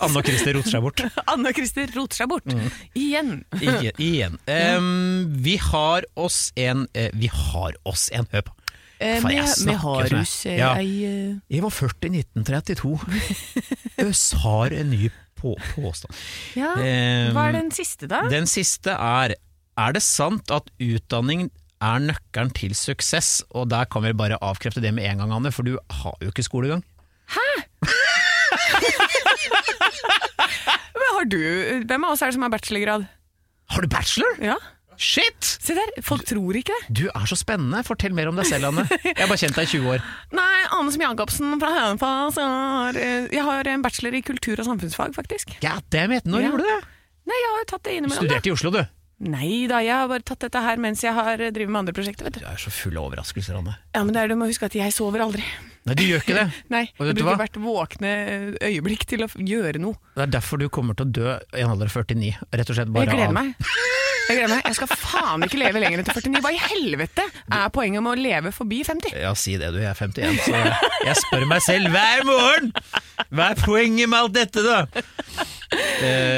Anne 0.00 0.20
og 0.20 0.26
Christer 0.26 0.56
roter 0.56 0.72
seg 0.72 0.84
bort. 0.84 1.02
Anne 1.32 1.50
og 1.50 1.58
Christer 1.58 1.90
roter 1.96 2.20
seg 2.20 2.30
bort. 2.30 2.46
Mm. 2.50 2.68
Igjen. 2.96 3.32
Igjen. 3.60 3.98
igjen. 4.02 4.38
Um, 4.46 5.26
vi 5.44 5.56
har 5.62 6.06
oss 6.18 6.50
en 6.58 6.86
uh, 6.96 7.08
Vi 7.16 7.30
har 7.32 7.76
oss 7.88 8.08
en 8.14 8.28
Hør 8.32 8.48
på. 8.48 8.56
Eh, 8.96 9.18
Faen, 9.20 9.34
jeg 9.34 9.48
snakker 9.52 9.68
med 9.68 9.82
Harus 9.82 10.30
eh, 10.48 10.56
Ja. 10.56 10.70
Jeg 10.80 11.62
var 11.66 11.72
født 11.74 12.06
i 12.08 12.10
1932. 12.16 12.94
Øs 14.06 14.22
har 14.40 14.72
en 14.72 14.88
ny 14.94 15.10
på 15.36 15.52
påstand. 15.74 16.16
Ja, 16.56 16.70
hva 17.36 17.50
er 17.50 17.58
den 17.58 17.68
siste, 17.76 18.08
da? 18.08 18.22
Den 18.32 18.48
siste 18.48 18.94
er 18.96 19.36
Er 19.76 19.92
det 19.92 20.02
sant 20.04 20.50
at 20.54 20.70
utdanning 20.80 21.50
er 21.84 21.98
nøkkelen 22.00 22.52
til 22.56 22.72
suksess? 22.76 23.42
Og 23.52 23.68
der 23.72 23.84
kan 23.92 24.02
vi 24.06 24.14
bare 24.16 24.38
avkrefte 24.40 24.80
det 24.84 24.94
med 24.96 25.04
en 25.10 25.18
gang, 25.24 25.32
Anne, 25.36 25.52
for 25.52 25.62
du 25.68 25.74
har 26.02 26.16
jo 26.24 26.28
ikke 26.32 26.46
skolegang. 26.46 26.82
Men 30.96 31.10
har 31.16 31.28
du, 31.28 31.40
hvem 31.88 32.06
av 32.06 32.14
oss 32.14 32.22
er 32.24 32.30
det 32.32 32.36
som 32.38 32.46
har 32.46 32.52
bachelorgrad? 32.54 33.04
Har 33.74 33.82
du 33.84 33.88
bachelor? 33.92 34.38
Ja, 34.52 34.56
Shit! 34.96 35.44
Se 35.60 35.74
der, 35.76 35.90
folk 36.00 36.22
tror 36.24 36.56
ikke 36.56 36.72
det. 36.72 36.94
Du 36.96 37.02
er 37.10 37.26
så 37.28 37.36
spennende. 37.36 37.82
Fortell 37.84 38.14
mer 38.16 38.30
om 38.30 38.38
deg 38.40 38.46
selv, 38.48 38.70
Anne. 38.70 38.86
Jeg 39.04 39.12
har 39.18 39.28
bare 39.28 39.36
kjent 39.42 39.58
deg 39.58 39.66
i 39.68 39.72
20 39.74 39.90
år. 39.92 40.04
Nei, 40.32 40.62
Anne 40.72 40.94
som 40.94 41.02
Jacobsen 41.04 41.58
fra 41.60 41.68
Hønefoss 41.74 42.38
eh, 42.40 43.26
Jeg 43.28 43.44
har 43.44 43.68
en 43.74 43.84
bachelor 43.84 44.16
i 44.16 44.22
kultur- 44.24 44.56
og 44.62 44.64
samfunnsfag, 44.70 45.12
faktisk. 45.18 45.52
God 45.60 45.84
damn 45.92 46.16
it, 46.16 46.24
når 46.24 46.46
Ja. 46.46 46.48
gjorde 46.48 46.64
du 46.64 46.70
det? 46.70 46.78
Nei, 47.28 47.36
jeg 47.42 47.50
har 47.52 47.60
jo 47.60 47.68
tatt 47.74 47.84
det 47.84 47.92
innimellom. 47.98 48.16
Du 48.24 48.30
Studerte 48.30 48.48
i 48.48 48.54
Oslo, 48.56 48.72
du. 48.72 48.80
Nei 49.16 49.64
da, 49.70 49.78
jeg 49.80 49.94
har 49.96 50.10
bare 50.10 50.20
tatt 50.28 50.42
dette 50.44 50.60
her 50.60 50.76
mens 50.82 51.00
jeg 51.00 51.14
har 51.16 51.40
eh, 51.40 51.48
drevet 51.54 51.72
med 51.72 51.80
andre 51.86 51.94
prosjekter, 51.96 52.26
vet 52.28 52.36
du. 52.36 52.42
Du 52.44 52.50
er 52.50 52.58
så 52.60 52.68
full 52.74 52.98
av 53.00 53.06
overraskelser, 53.08 53.56
Anne. 53.56 53.72
Ja, 53.96 54.02
men 54.04 54.12
det 54.12 54.20
er, 54.20 54.28
du 54.28 54.36
må 54.36 54.48
huske 54.50 54.68
at 54.68 54.76
jeg 54.76 54.92
sover 54.92 55.24
aldri. 55.24 55.40
Nei, 55.88 55.94
du 55.96 56.02
gjør 56.04 56.20
ikke 56.20 56.36
det. 56.36 56.46
Nei, 56.74 56.82
Og 56.98 57.06
jeg 57.06 57.14
vet 57.14 57.16
du 57.16 57.22
bruker 57.24 57.32
hva? 57.32 57.46
hvert 57.46 57.60
våkne 57.64 58.10
eh, 58.12 58.46
øyeblikk 58.68 59.06
til 59.08 59.24
å 59.24 59.30
f- 59.30 59.38
gjøre 59.40 59.80
noe. 59.80 59.96
Det 60.18 60.26
er 60.26 60.34
derfor 60.36 60.60
du 60.60 60.68
kommer 60.68 60.98
til 60.98 61.08
å 61.08 61.14
dø 61.16 61.32
i 61.56 61.64
en 61.64 61.72
alder 61.72 61.88
av 61.88 61.96
49. 61.96 62.34
Rett 62.60 62.72
og 62.74 62.76
slett 62.80 62.92
bare 62.92 63.06
Jeg 63.08 63.14
gleder 63.16 63.32
av 63.32 63.38
meg. 63.38 63.54
Jeg 64.26 64.40
gleder 64.40 64.50
meg. 64.52 64.62
Jeg 64.66 64.76
skal 64.80 64.88
faen 64.98 65.44
ikke 65.46 65.58
leve 65.62 65.80
lenger 65.80 66.00
enn 66.02 66.06
til 66.10 66.16
49. 66.18 66.40
Hva 66.44 66.50
i 66.52 66.60
helvete 66.66 67.26
er 67.56 67.68
poenget 67.72 68.02
med 68.02 68.10
å 68.12 68.20
leve 68.20 68.50
forbi 68.52 68.80
50? 68.84 69.14
Ja, 69.22 69.32
si 69.38 69.54
det 69.60 69.68
du, 69.72 69.78
jeg 69.80 69.92
er 69.92 70.00
51, 70.02 70.40
så 70.42 70.60
jeg, 71.06 71.16
spør 71.22 71.46
meg 71.54 71.62
selv 71.64 71.94
hver 71.94 72.24
morgen! 72.26 72.72
Hva 73.30 73.52
er 73.54 73.62
poenget 73.64 74.10
med 74.10 74.18
alt 74.20 74.36
dette, 74.36 74.66
da? 74.66 74.82
Eh, 75.76 76.35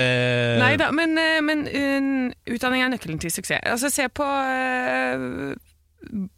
da, 0.78 0.90
men, 0.94 1.16
eh, 1.18 1.40
men 1.44 1.64
eh, 1.68 2.54
utdanning 2.54 2.82
er 2.86 2.92
nøkkelen 2.94 3.20
til 3.22 3.32
suksess. 3.34 3.62
Altså, 3.68 3.90
se 3.92 4.06
på 4.08 4.26
uh, 4.26 5.54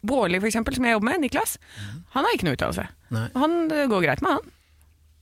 Bårli, 0.03 0.39
for 0.41 0.49
eksempel, 0.49 0.75
som 0.75 0.87
jeg 0.87 0.95
jobber 0.97 1.11
med, 1.11 1.21
Niklas. 1.25 1.57
Han 2.15 2.25
har 2.25 2.33
ikke 2.35 2.47
noe 2.49 2.57
utdannelse. 2.57 2.87
Han 3.37 3.59
det 3.71 3.85
går 3.91 4.07
greit 4.07 4.23
med 4.25 4.37
han. 4.39 4.51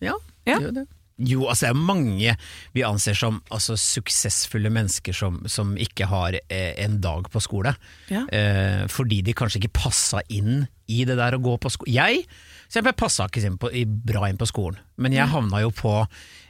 Ja, 0.09 0.15
Ja. 0.47 0.59
gjør 0.63 0.73
det. 0.79 0.87
Jo, 1.19 1.41
altså 1.51 1.65
det 1.65 1.69
er 1.73 1.79
mange 1.83 2.33
vi 2.71 2.83
anser 2.87 3.17
som 3.19 3.41
altså, 3.51 3.75
suksessfulle 3.75 4.69
mennesker 4.71 5.11
som, 5.11 5.41
som 5.51 5.73
ikke 5.75 6.07
har 6.07 6.37
eh, 6.47 6.69
en 6.85 7.01
dag 7.03 7.27
på 7.33 7.41
skole. 7.43 7.73
Ja. 8.07 8.21
Eh, 8.31 8.85
fordi 8.87 9.17
de 9.27 9.33
kanskje 9.35 9.59
ikke 9.59 9.73
passa 9.81 10.21
inn 10.31 10.61
i 10.87 11.01
det 11.05 11.17
der 11.19 11.35
å 11.35 11.41
gå 11.43 11.57
på 11.59 11.73
skole. 11.75 11.91
Jeg 11.91 12.23
jeg 12.71 12.95
passa 12.95 13.25
ikke 13.27 13.51
på, 13.59 13.67
i- 13.75 13.83
bra 13.83 14.29
inn 14.29 14.37
på 14.39 14.47
skolen, 14.47 14.79
men 14.95 15.11
jeg 15.11 15.27
havna 15.27 15.59
jo 15.65 15.71
på 15.75 15.91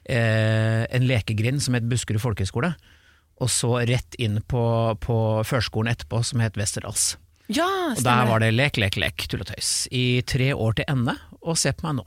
eh, 0.10 0.84
en 0.90 1.06
lekegrind 1.10 1.62
som 1.64 1.78
het 1.78 1.88
Buskerud 1.90 2.22
folkehøgskole. 2.24 2.74
Og 3.40 3.52
så 3.54 3.72
rett 3.88 4.18
inn 4.20 4.42
på, 4.52 4.62
på 5.00 5.18
førskolen 5.48 5.94
etterpå, 5.94 6.20
som 6.28 6.42
het 6.44 6.58
Westerdals. 6.60 7.14
Ja, 7.50 7.66
Og 7.96 8.04
der 8.06 8.28
var 8.30 8.44
det 8.44 8.52
lek, 8.54 8.78
lek, 8.78 9.00
lek, 9.00 9.26
tull 9.32 9.42
og 9.42 9.50
tøys. 9.50 9.88
I 9.96 10.22
tre 10.28 10.52
år 10.54 10.76
til 10.78 10.90
ende, 10.92 11.16
og 11.42 11.58
se 11.58 11.72
på 11.74 11.88
meg 11.88 12.02
nå. 12.02 12.06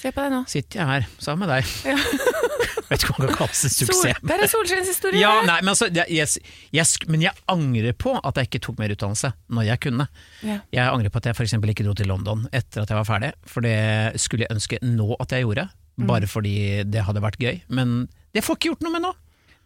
Se 0.00 0.10
på 0.10 0.24
deg 0.24 0.32
nå. 0.32 0.40
Sitter 0.48 0.80
jeg 0.80 0.88
her 0.88 1.10
sammen 1.20 1.44
med 1.44 1.52
deg. 1.52 1.68
Vet 2.90 3.04
ikke 3.04 3.14
om 3.14 3.22
det 3.22 3.28
kan 3.30 3.38
kalles 3.44 3.60
en 3.68 3.70
Sol, 3.70 3.86
suksess. 3.92 4.22
det 4.26 4.34
er 4.34 4.42
en 4.42 4.50
solskinnshistorie. 4.50 5.20
Ja, 5.22 5.34
nei, 5.46 5.60
men, 5.62 5.70
altså, 5.70 5.86
jeg, 5.94 6.26
jeg, 6.74 6.86
men 7.12 7.22
jeg 7.22 7.36
angrer 7.52 7.94
på 7.94 8.16
at 8.18 8.40
jeg 8.40 8.48
ikke 8.50 8.62
tok 8.66 8.80
mer 8.82 8.94
utdannelse 8.96 9.30
når 9.54 9.68
jeg 9.68 9.82
kunne. 9.84 10.08
Ja. 10.42 10.56
Jeg 10.74 10.88
angrer 10.88 11.12
på 11.14 11.20
at 11.22 11.28
jeg 11.30 11.38
f.eks. 11.38 11.54
ikke 11.54 11.86
dro 11.86 11.94
til 12.00 12.10
London 12.10 12.48
etter 12.50 12.82
at 12.82 12.90
jeg 12.90 12.98
var 12.98 13.06
ferdig, 13.06 13.30
for 13.46 13.62
det 13.66 13.76
skulle 14.18 14.48
jeg 14.48 14.56
ønske 14.56 14.80
nå 14.82 15.12
at 15.22 15.36
jeg 15.36 15.46
gjorde. 15.46 15.68
Mm. 16.00 16.06
Bare 16.10 16.28
fordi 16.30 16.54
det 16.88 17.04
hadde 17.06 17.22
vært 17.24 17.40
gøy. 17.40 17.60
Men 17.68 18.08
det 18.34 18.44
får 18.46 18.58
ikke 18.58 18.72
gjort 18.72 18.86
noe 18.86 18.94
med 18.96 19.04
nå. 19.08 19.12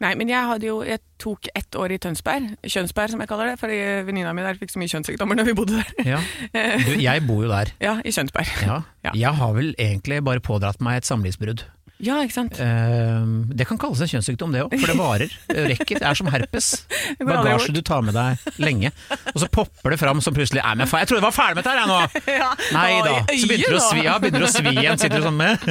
Nei, 0.03 0.11
men 0.19 0.27
jeg, 0.27 0.43
hadde 0.43 0.67
jo, 0.67 0.81
jeg 0.83 0.99
tok 1.23 1.47
ett 1.55 1.75
år 1.79 1.93
i 1.95 1.97
Tønsberg, 2.03 2.49
Kjønsberg 2.67 3.13
som 3.13 3.21
jeg 3.23 3.29
kaller 3.31 3.53
det, 3.53 3.59
fordi 3.61 3.77
venninna 4.03 4.33
mi 4.35 4.43
der 4.43 4.57
fikk 4.59 4.73
så 4.73 4.81
mye 4.81 4.91
kjønnssykdommer 4.91 5.39
når 5.39 5.47
vi 5.47 5.53
bodde 5.55 5.79
der. 5.79 6.09
Ja. 6.17 6.19
Du, 6.87 6.91
jeg 6.99 7.23
bor 7.23 7.45
jo 7.45 7.51
der. 7.53 7.71
Ja, 7.79 7.93
i 8.03 8.11
Kjønsberg. 8.11 8.51
Ja. 8.65 8.81
Ja. 9.07 9.13
Jeg 9.15 9.39
har 9.39 9.55
vel 9.55 9.71
egentlig 9.79 10.19
bare 10.27 10.43
pådratt 10.43 10.83
meg 10.83 10.99
et 10.99 11.07
samlivsbrudd. 11.07 11.63
Ja, 12.03 12.17
ikke 12.25 12.35
sant. 12.35 12.57
Uh, 12.59 13.23
det 13.55 13.63
kan 13.69 13.77
kalles 13.79 14.01
en 14.03 14.09
kjønnssykdom 14.11 14.51
det 14.55 14.61
òg, 14.65 14.73
for 14.81 14.87
det 14.91 14.97
varer. 14.99 15.29
Rekker. 15.71 15.97
Er 16.03 16.13
som 16.19 16.27
herpes. 16.33 16.65
Bagasje 17.23 17.71
du 17.75 17.81
tar 17.85 18.01
med 18.05 18.13
deg 18.17 18.31
lenge. 18.59 18.89
Og 19.31 19.39
så 19.43 19.47
popper 19.51 19.89
det 19.95 19.99
fram 20.01 20.19
som 20.23 20.33
plutselig 20.35 20.61
Nei, 20.65 20.75
men 20.81 20.87
faen, 20.91 21.01
jeg 21.05 21.09
trodde 21.11 21.21
jeg 21.21 21.29
var 21.29 21.35
ferdig 21.35 21.55
med 21.55 21.61
dette 21.63 21.71
her, 21.71 21.79
jeg 21.83 21.89
nå! 21.91 21.99
Ja. 22.35 22.49
Nei 22.75 22.91
da. 23.05 23.13
Så 23.31 23.47
begynner 23.47 23.69
det 23.75 23.79
å 23.79 23.81
svi, 23.85 24.01
ja, 24.03 24.13
begynner 24.19 24.43
å 24.47 24.49
svi 24.51 24.69
igjen. 24.73 24.99
Sitter 24.99 25.17
du 25.21 25.25
sånn 25.29 25.39
med 25.39 25.53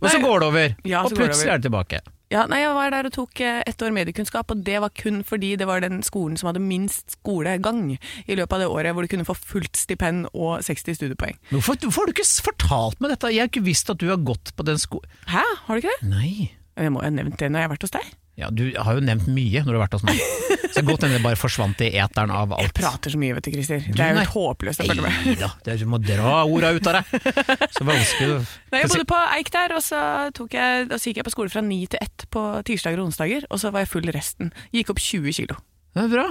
Og 0.00 0.06
så 0.08 0.18
går 0.22 0.36
det 0.40 0.46
over, 0.48 0.68
og 1.04 1.10
plutselig 1.14 1.50
er 1.52 1.56
det 1.60 1.66
tilbake. 1.68 1.96
Ja, 2.28 2.42
nei, 2.44 2.58
Jeg 2.60 2.74
var 2.76 2.90
der 2.92 3.06
og 3.08 3.14
tok 3.14 3.40
eh, 3.40 3.62
ett 3.64 3.80
år 3.80 3.94
mediekunnskap, 3.96 4.50
og 4.52 4.60
det 4.66 4.76
var 4.84 4.92
kun 4.92 5.22
fordi 5.24 5.54
det 5.56 5.64
var 5.68 5.80
den 5.80 6.02
skolen 6.04 6.36
som 6.36 6.50
hadde 6.50 6.60
minst 6.60 7.16
skolegang 7.16 7.94
i 7.96 8.36
løpet 8.36 8.52
av 8.52 8.60
det 8.60 8.68
året, 8.68 8.92
hvor 8.92 9.06
du 9.06 9.08
kunne 9.08 9.24
få 9.24 9.36
fullt 9.38 9.80
stipend 9.80 10.28
og 10.34 10.60
60 10.66 10.98
studiepoeng. 11.00 11.38
Hvorfor, 11.54 11.80
har 11.80 12.04
du 12.04 12.12
ikke 12.12 12.28
fortalt 12.50 13.00
meg 13.00 13.14
dette? 13.14 13.32
Jeg 13.32 13.46
har 13.46 13.52
ikke 13.52 13.64
visst 13.64 13.88
at 13.88 14.00
du 14.02 14.10
har 14.12 14.20
gått 14.20 14.52
på 14.58 14.66
den 14.68 14.80
skolen. 14.80 15.08
Hæ, 15.32 15.40
har 15.64 15.72
du 15.72 15.80
ikke 15.80 15.94
det? 15.96 16.10
Nei. 16.12 16.32
Jeg 16.78 16.92
må 16.92 17.00
jo 17.00 17.08
ha 17.08 17.14
nevnt 17.16 17.40
det 17.40 17.48
når 17.48 17.62
jeg 17.62 17.68
har 17.70 17.72
vært 17.72 17.88
hos 17.88 17.96
deg. 17.96 18.10
Ja, 18.38 18.48
du 18.54 18.68
har 18.78 18.94
jo 18.94 19.02
nevnt 19.02 19.26
mye 19.34 19.64
når 19.66 19.72
du 19.74 19.78
har 19.80 19.84
vært 19.88 19.96
hos 19.98 20.04
meg. 20.06 20.20
Så 20.68 20.82
godt 20.86 21.02
hende 21.02 21.16
det 21.16 21.24
bare 21.24 21.38
forsvant 21.40 21.80
i 21.82 21.88
eteren 21.98 22.30
av 22.30 22.52
alt. 22.54 22.62
Jeg 22.68 22.74
prater 22.76 23.10
så 23.10 23.18
mye, 23.18 23.34
vet 23.34 23.46
du, 23.48 23.50
Christer. 23.56 23.80
Det 23.88 23.98
er 24.04 24.12
jo 24.12 24.18
helt 24.20 24.34
håpløst 24.36 24.82
å 24.84 24.86
følge 24.86 25.02
med. 25.06 25.16
Nei 25.26 25.34
da, 25.40 25.48
det 25.64 25.72
er- 25.74 25.80
du 25.82 25.86
må 25.90 25.98
dra 26.04 26.34
orda 26.46 26.70
ut 26.76 26.86
av 26.86 26.98
deg. 27.00 27.32
Så 27.74 27.86
vanskelig 27.88 28.28
Nei, 28.70 28.82
jeg 28.84 28.90
bodde 28.92 29.06
på 29.10 29.18
Eik 29.38 29.50
der, 29.56 29.74
og 29.74 29.82
så, 29.82 30.02
tok 30.38 30.54
jeg, 30.54 30.86
og 30.92 30.94
så 31.00 31.10
gikk 31.10 31.22
jeg 31.22 31.26
på 31.30 31.34
skole 31.34 31.50
fra 31.56 31.64
ni 31.66 31.80
til 31.90 31.98
ett 32.04 32.26
på 32.30 32.44
tirsdager 32.68 33.00
og 33.02 33.08
onsdager, 33.10 33.48
og 33.50 33.58
så 33.64 33.72
var 33.74 33.82
jeg 33.86 33.90
full 33.96 34.06
resten. 34.14 34.52
Gikk 34.76 34.92
opp 34.94 35.02
20 35.02 35.34
kilo. 35.40 35.58
Det 35.96 36.04
er 36.06 36.12
bra. 36.14 36.28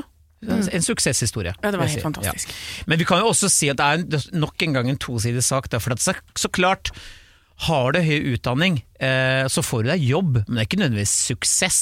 En 0.48 0.86
suksesshistorie. 0.86 1.56
Ja, 1.64 1.72
det 1.74 1.80
var 1.82 1.90
helt 1.90 2.06
fantastisk. 2.06 2.48
Ja. 2.54 2.84
Men 2.94 3.00
vi 3.02 3.06
kan 3.10 3.20
jo 3.26 3.32
også 3.34 3.50
si 3.52 3.72
at 3.74 3.82
det 3.82 4.22
er 4.22 4.38
nok 4.38 4.62
en 4.64 4.76
gang 4.78 4.88
en 4.94 5.00
tosidig 5.02 5.42
sak. 5.44 5.66
For 5.82 5.92
at 5.98 6.00
så, 6.00 6.14
så 6.38 6.48
klart 6.54 6.94
har 7.66 7.94
du 7.96 8.04
høy 8.06 8.34
utdanning, 8.36 8.82
eh, 9.02 9.48
så 9.50 9.64
får 9.66 9.84
du 9.84 9.92
deg 9.92 10.06
jobb, 10.06 10.34
men 10.46 10.58
det 10.58 10.62
er 10.62 10.70
ikke 10.70 10.82
nødvendigvis 10.84 11.16
suksess. 11.32 11.82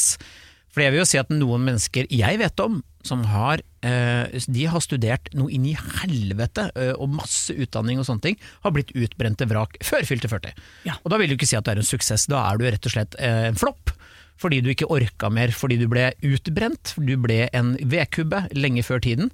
For 0.72 0.84
jeg 0.84 0.94
vil 0.94 1.02
jo 1.02 1.08
si 1.08 1.20
at 1.20 1.32
noen 1.32 1.66
mennesker 1.68 2.08
jeg 2.12 2.40
vet 2.40 2.62
om, 2.64 2.82
som 3.06 3.22
har, 3.30 3.62
eh, 3.86 4.40
de 4.48 4.66
har 4.72 4.84
studert 4.84 5.30
noe 5.38 5.52
inn 5.54 5.68
i 5.70 5.76
helvete 5.76 6.70
eh, 6.74 6.94
og 6.96 7.12
masse 7.16 7.54
utdanning 7.54 8.00
og 8.00 8.08
sånne 8.08 8.24
ting, 8.24 8.40
har 8.64 8.74
blitt 8.76 8.96
utbrente 8.96 9.48
vrak 9.52 9.78
før 9.84 10.08
fylte 10.08 10.32
40. 10.32 10.56
Ja. 10.88 10.98
Og 11.04 11.12
da 11.12 11.20
vil 11.20 11.32
du 11.32 11.38
ikke 11.38 11.48
si 11.48 11.60
at 11.60 11.68
det 11.68 11.76
er 11.76 11.84
en 11.84 11.92
suksess, 11.92 12.28
da 12.32 12.48
er 12.50 12.60
du 12.60 12.66
rett 12.68 12.88
og 12.88 12.96
slett 12.96 13.20
en 13.20 13.60
flopp. 13.60 13.94
Fordi 14.40 14.60
du 14.60 14.72
ikke 14.72 14.90
orka 14.92 15.30
mer, 15.32 15.54
fordi 15.56 15.78
du 15.80 15.86
ble 15.88 16.10
utbrent. 16.28 16.92
Du 17.00 17.14
ble 17.24 17.46
en 17.56 17.76
vedkubbe 17.80 18.50
lenge 18.52 18.84
før 18.84 19.00
tiden. 19.00 19.30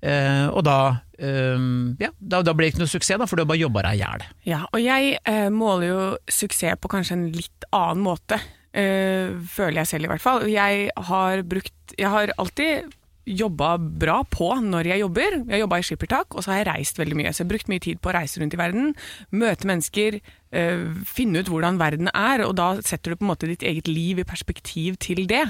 Og 0.00 0.62
da, 0.64 1.02
eh, 1.18 1.64
ja, 2.02 2.10
da, 2.18 2.42
da 2.44 2.54
blir 2.56 2.68
det 2.68 2.74
ikke 2.74 2.84
noe 2.84 2.92
suksess, 2.92 3.20
da, 3.20 3.28
for 3.28 3.38
du 3.38 3.44
har 3.44 3.50
bare 3.52 3.62
jobba 3.62 3.86
deg 3.88 3.96
i 3.96 4.02
hjel. 4.02 4.26
Ja, 4.48 4.60
og 4.70 4.82
jeg 4.82 5.16
uh, 5.28 5.48
måler 5.54 5.88
jo 5.88 6.04
suksess 6.30 6.78
på 6.80 6.92
kanskje 6.92 7.18
en 7.18 7.26
litt 7.34 7.66
annen 7.74 8.04
måte. 8.06 8.40
uh, 8.76 9.34
føler 9.48 9.82
jeg 9.82 9.92
selv 9.94 10.08
i 10.08 10.12
hvert 10.12 10.24
fall. 10.24 10.46
Jeg 10.50 10.92
har 11.10 11.42
brukt 11.42 11.74
Jeg 11.96 12.10
har 12.10 12.32
alltid 12.36 12.92
jobba 13.26 13.72
bra 13.78 14.20
på 14.30 14.52
når 14.62 14.86
jeg 14.92 15.02
jobber. 15.02 15.36
Jeg 15.50 15.62
jobba 15.64 15.78
i 15.78 15.86
skippertak, 15.86 16.34
og 16.34 16.44
så 16.44 16.52
har 16.52 16.60
jeg 16.60 16.68
reist 16.68 16.98
veldig 16.98 17.16
mye. 17.18 17.32
Så 17.32 17.42
jeg 17.42 17.46
har 17.46 17.52
brukt 17.54 17.70
mye 17.72 17.82
tid 17.82 17.98
på 18.02 18.10
å 18.10 18.14
reise 18.14 18.40
rundt 18.42 18.54
i 18.54 18.60
verden, 18.60 18.94
møte 19.34 19.66
mennesker, 19.66 20.20
uh, 20.54 20.86
finne 21.06 21.42
ut 21.42 21.50
hvordan 21.50 21.80
verden 21.82 22.12
er, 22.12 22.46
og 22.46 22.54
da 22.60 22.74
setter 22.86 23.12
du 23.12 23.18
på 23.18 23.26
en 23.26 23.32
måte 23.32 23.50
ditt 23.50 23.66
eget 23.66 23.90
liv 23.90 24.22
i 24.22 24.28
perspektiv 24.28 24.98
til 25.02 25.26
det. 25.26 25.46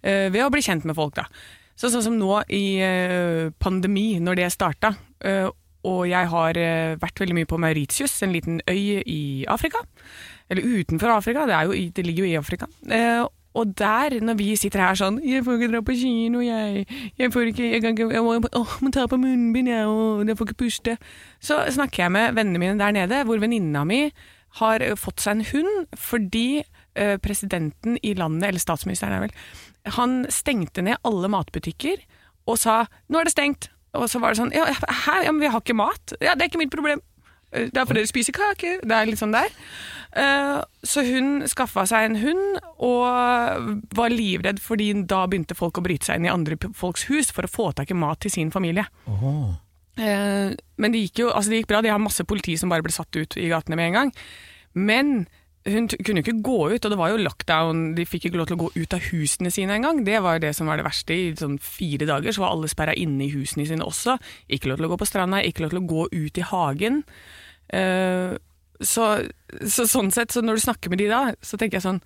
ved 0.00 0.40
å 0.40 0.48
bli 0.48 0.62
kjent 0.64 0.86
med 0.88 0.96
folk, 0.96 1.12
da. 1.18 1.26
Så, 1.80 1.88
sånn 1.88 2.04
som 2.04 2.16
nå 2.20 2.42
i 2.52 2.76
eh, 2.84 3.48
pandemi, 3.56 4.18
når 4.20 4.42
det 4.42 4.52
starta, 4.52 4.92
eh, 5.24 5.46
og 5.88 6.00
jeg 6.10 6.28
har 6.28 6.58
eh, 6.60 6.96
vært 7.00 7.22
veldig 7.22 7.36
mye 7.38 7.48
på 7.48 7.56
Mauritius, 7.62 8.18
en 8.26 8.34
liten 8.34 8.58
øy 8.68 9.00
i 9.00 9.20
Afrika. 9.48 9.80
Eller 10.52 10.66
utenfor 10.66 11.14
Afrika, 11.14 11.46
det, 11.48 11.60
jo, 11.64 11.78
det 11.96 12.04
ligger 12.04 12.26
jo 12.26 12.32
i 12.34 12.36
Afrika. 12.36 12.68
Og 13.56 13.72
der, 13.80 14.18
når 14.22 14.36
vi 14.38 14.52
sitter 14.60 14.78
her 14.78 14.94
sånn 14.94 15.16
'Jeg 15.24 15.42
får 15.42 15.56
ikke 15.56 15.70
dra 15.72 15.80
på 15.82 15.96
kino, 15.98 16.38
jeg. 16.38 16.84
Jeg 17.18 17.32
får 17.32 17.48
ikke 17.50 17.70
Jeg, 17.72 17.82
kan 17.82 17.96
ikke, 17.96 18.12
jeg 18.12 18.22
må, 18.22 18.36
åh, 18.52 18.76
må 18.80 18.92
ta 18.92 19.06
på 19.06 19.18
munnbind, 19.18 19.68
jeg, 19.68 19.86
og 19.86 20.28
jeg 20.28 20.36
får 20.36 20.46
ikke 20.46 20.60
puste.' 20.60 20.98
Så 21.40 21.64
snakker 21.66 22.04
jeg 22.04 22.12
med 22.12 22.34
vennene 22.34 22.58
mine 22.58 22.78
der 22.78 22.92
nede, 22.92 23.24
hvor 23.24 23.40
venninna 23.40 23.84
mi 23.84 24.12
har 24.60 24.78
fått 24.94 25.20
seg 25.20 25.32
en 25.32 25.44
hund 25.50 25.86
fordi 25.96 26.62
presidenten 27.22 27.98
i 28.02 28.14
landet, 28.14 28.48
eller 28.48 28.60
statsministeren 28.60 29.12
er 29.14 29.20
vel, 29.20 29.34
han 29.86 30.26
stengte 30.28 30.82
ned 30.82 30.98
alle 31.04 31.28
matbutikker 31.28 32.02
og 32.46 32.58
sa 32.58 32.86
'nå 33.08 33.20
er 33.20 33.24
det 33.24 33.34
stengt'. 33.34 33.68
Og 33.94 34.08
så 34.08 34.20
var 34.20 34.30
det 34.30 34.38
sånn 34.38 34.52
ja, 34.52 34.66
'hæ, 34.66 35.24
ja, 35.24 35.32
men 35.32 35.40
vi 35.40 35.48
har 35.48 35.60
ikke 35.60 35.74
mat'. 35.76 36.14
Ja, 36.20 36.34
det 36.34 36.42
er 36.42 36.48
ikke 36.48 36.58
mitt 36.58 36.70
problem. 36.70 37.00
Eh, 37.52 37.66
Det 37.66 37.76
er 37.76 37.84
fordi 37.84 38.00
dere 38.00 38.06
spiser 38.06 38.32
kake. 38.32 38.80
Det 38.82 38.92
er 38.92 39.06
litt 39.06 39.18
sånn 39.18 39.32
der. 39.32 39.48
Eh, 40.12 40.62
Så 40.84 41.02
hun 41.04 41.42
skaffa 41.48 41.86
seg 41.86 42.04
en 42.10 42.16
hund, 42.16 42.60
og 42.78 43.84
var 43.94 44.08
livredd 44.10 44.58
fordi 44.60 45.06
da 45.06 45.26
begynte 45.26 45.54
folk 45.56 45.74
å 45.78 45.82
bryte 45.82 46.04
seg 46.06 46.16
inn 46.16 46.26
i 46.26 46.28
andre 46.28 46.56
folks 46.74 47.04
hus 47.04 47.30
for 47.30 47.42
å 47.42 47.50
få 47.50 47.74
tak 47.74 47.90
i 47.90 47.94
mat 47.94 48.20
til 48.20 48.30
sin 48.30 48.50
familie. 48.50 48.86
Oh. 49.06 49.54
Men 49.96 50.92
det 50.92 51.10
gikk 51.12 51.18
jo 51.18 51.30
altså 51.30 51.50
det 51.50 51.62
gikk 51.62 51.68
bra. 51.68 51.82
De 51.82 51.90
har 51.90 51.98
masse 51.98 52.24
politi 52.24 52.56
som 52.56 52.70
bare 52.70 52.82
ble 52.82 52.92
satt 52.92 53.14
ut 53.16 53.36
i 53.36 53.48
gatene 53.48 53.76
med 53.76 53.88
en 53.88 53.92
gang. 53.92 54.12
Men 54.74 55.28
hun 55.68 55.90
kunne 55.92 56.22
jo 56.22 56.24
ikke 56.24 56.40
gå 56.40 56.58
ut, 56.72 56.84
og 56.86 56.92
det 56.92 56.96
var 56.96 57.10
jo 57.12 57.20
lockdown. 57.20 57.82
De 57.96 58.06
fikk 58.08 58.28
ikke 58.28 58.40
lov 58.40 58.48
til 58.48 58.56
å 58.56 58.62
gå 58.62 58.70
ut 58.78 58.94
av 58.96 59.04
husene 59.10 59.52
sine 59.52 59.76
engang. 59.76 60.00
Det 60.06 60.16
var 60.24 60.40
det 60.40 60.54
som 60.56 60.70
var 60.70 60.80
det 60.80 60.86
verste. 60.86 61.12
I 61.12 61.34
sånn 61.36 61.58
fire 61.60 62.08
dager 62.08 62.32
så 62.32 62.46
var 62.46 62.54
alle 62.54 62.70
sperra 62.72 62.96
inne 62.96 63.26
i 63.26 63.32
husene 63.34 63.66
sine 63.68 63.84
også. 63.84 64.16
Ikke 64.48 64.70
lov 64.70 64.80
til 64.80 64.88
å 64.88 64.92
gå 64.94 65.00
på 65.02 65.10
stranda, 65.10 65.42
ikke 65.44 65.66
lov 65.66 65.74
til 65.74 65.82
å 65.82 65.90
gå 65.90 66.06
ut 66.16 66.40
i 66.40 66.46
hagen. 66.48 67.02
Uh, 67.70 68.40
så, 68.80 69.12
så 69.68 69.84
sånn 69.84 70.08
sett, 70.14 70.32
så 70.32 70.40
når 70.40 70.56
du 70.56 70.64
snakker 70.64 70.92
med 70.92 71.02
de 71.02 71.10
da, 71.10 71.22
så 71.44 71.60
tenker 71.60 71.76
jeg 71.76 71.84
sånn 71.84 72.00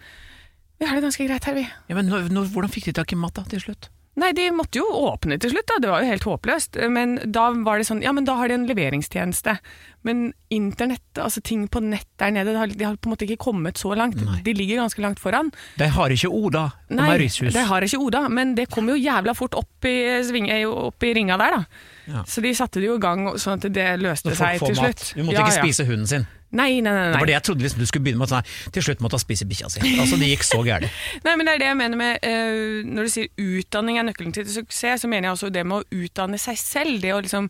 Vi 0.82 0.88
har 0.90 0.98
det 0.98 1.06
ganske 1.06 1.26
greit 1.28 1.46
her, 1.46 1.54
vi. 1.54 1.68
Ja, 1.88 1.94
men 1.94 2.10
nå, 2.10 2.24
nå, 2.34 2.48
hvordan 2.50 2.72
fikk 2.74 2.90
de 2.90 2.98
tak 2.98 3.14
i 3.14 3.18
mat 3.20 3.38
da, 3.38 3.46
til 3.48 3.62
slutt? 3.62 3.88
Nei, 4.18 4.30
de 4.34 4.46
måtte 4.54 4.78
jo 4.78 4.86
åpne 5.08 5.38
til 5.42 5.50
slutt, 5.54 5.66
da. 5.70 5.80
Det 5.82 5.90
var 5.90 6.02
jo 6.02 6.10
helt 6.10 6.26
håpløst. 6.28 6.78
Men 6.90 7.16
da 7.34 7.48
var 7.66 7.80
det 7.80 7.86
sånn, 7.88 8.02
ja, 8.04 8.12
men 8.14 8.26
da 8.26 8.36
har 8.38 8.50
de 8.50 8.58
en 8.58 8.66
leveringstjeneste. 8.68 9.56
Men 10.04 10.26
internett, 10.52 11.00
altså 11.16 11.40
ting 11.40 11.62
på 11.72 11.80
nett 11.80 12.06
der 12.20 12.30
nede, 12.36 12.52
de 12.52 12.58
har, 12.60 12.66
de 12.68 12.84
har 12.84 12.98
på 13.00 13.08
en 13.08 13.14
måte 13.14 13.24
ikke 13.24 13.40
kommet 13.46 13.80
så 13.80 13.94
langt. 13.96 14.18
Nei. 14.20 14.42
De 14.44 14.52
ligger 14.52 14.82
ganske 14.82 15.00
langt 15.00 15.22
foran. 15.22 15.48
De 15.80 15.88
har 15.96 16.12
ikke 16.12 16.28
Oda 16.28 16.66
på 16.90 16.98
Nei, 16.98 17.08
Mauritius. 17.14 17.54
det 17.56 17.64
har 17.70 17.86
ikke 17.88 18.02
Oda, 18.04 18.26
men 18.28 18.52
det 18.58 18.68
kom 18.72 18.88
jo 18.92 18.98
jævla 19.00 19.32
fort 19.34 19.56
opp 19.58 19.88
i, 19.88 19.96
svinge, 20.28 20.60
opp 20.68 21.02
i 21.08 21.14
ringa 21.16 21.40
der, 21.40 21.56
da. 21.58 21.90
Ja. 22.04 22.22
Så 22.28 22.44
de 22.44 22.52
satte 22.54 22.82
det 22.84 22.90
jo 22.90 22.98
i 22.98 23.00
gang 23.00 23.30
sånn 23.40 23.56
at 23.56 23.64
det 23.72 23.90
løste 24.04 24.36
seg 24.36 24.60
til 24.60 24.76
mat. 24.76 24.84
slutt. 24.84 25.12
Du 25.16 25.22
måtte 25.24 25.38
Ja, 25.40 25.46
ikke 25.48 25.56
ja. 25.56 25.62
spise 25.64 25.86
hunden 25.88 26.06
sin. 26.10 26.26
Nei, 26.54 26.76
nei, 26.84 26.92
nei. 26.92 27.06
Det 27.10 27.18
var 27.18 27.26
det 27.26 27.32
jeg 27.34 27.42
trodde 27.48 27.64
liksom, 27.64 27.80
du 27.82 27.86
skulle 27.90 28.04
begynne 28.06 28.20
med. 28.20 28.30
Sånn, 28.30 28.44
nei, 28.44 28.72
til 28.76 28.84
slutt 28.86 29.00
måtte 29.02 29.18
hun 29.18 29.22
spise 29.24 29.46
bikkja 29.50 29.70
si. 29.72 29.80
Altså, 29.98 30.18
det 30.20 30.28
gikk 30.28 30.44
så 30.46 30.60
gærent. 30.62 31.00
Nei, 31.24 31.32
men 31.34 31.48
det 31.48 31.54
er 31.56 31.62
det 31.64 31.66
jeg 31.72 31.78
mener 31.80 31.98
med 31.98 32.28
uh, 32.28 32.92
Når 32.94 33.08
du 33.08 33.10
sier 33.10 33.32
utdanning 33.58 33.98
er 33.98 34.06
nøkkelen 34.06 34.36
til 34.36 34.46
suksess, 34.46 35.02
så 35.02 35.10
mener 35.10 35.32
jeg 35.32 35.34
også 35.34 35.50
det 35.50 35.64
med 35.66 35.82
å 35.82 36.04
utdanne 36.04 36.38
seg 36.38 36.60
selv. 36.60 37.00
Det 37.02 37.10
å 37.10 37.18
liksom 37.24 37.48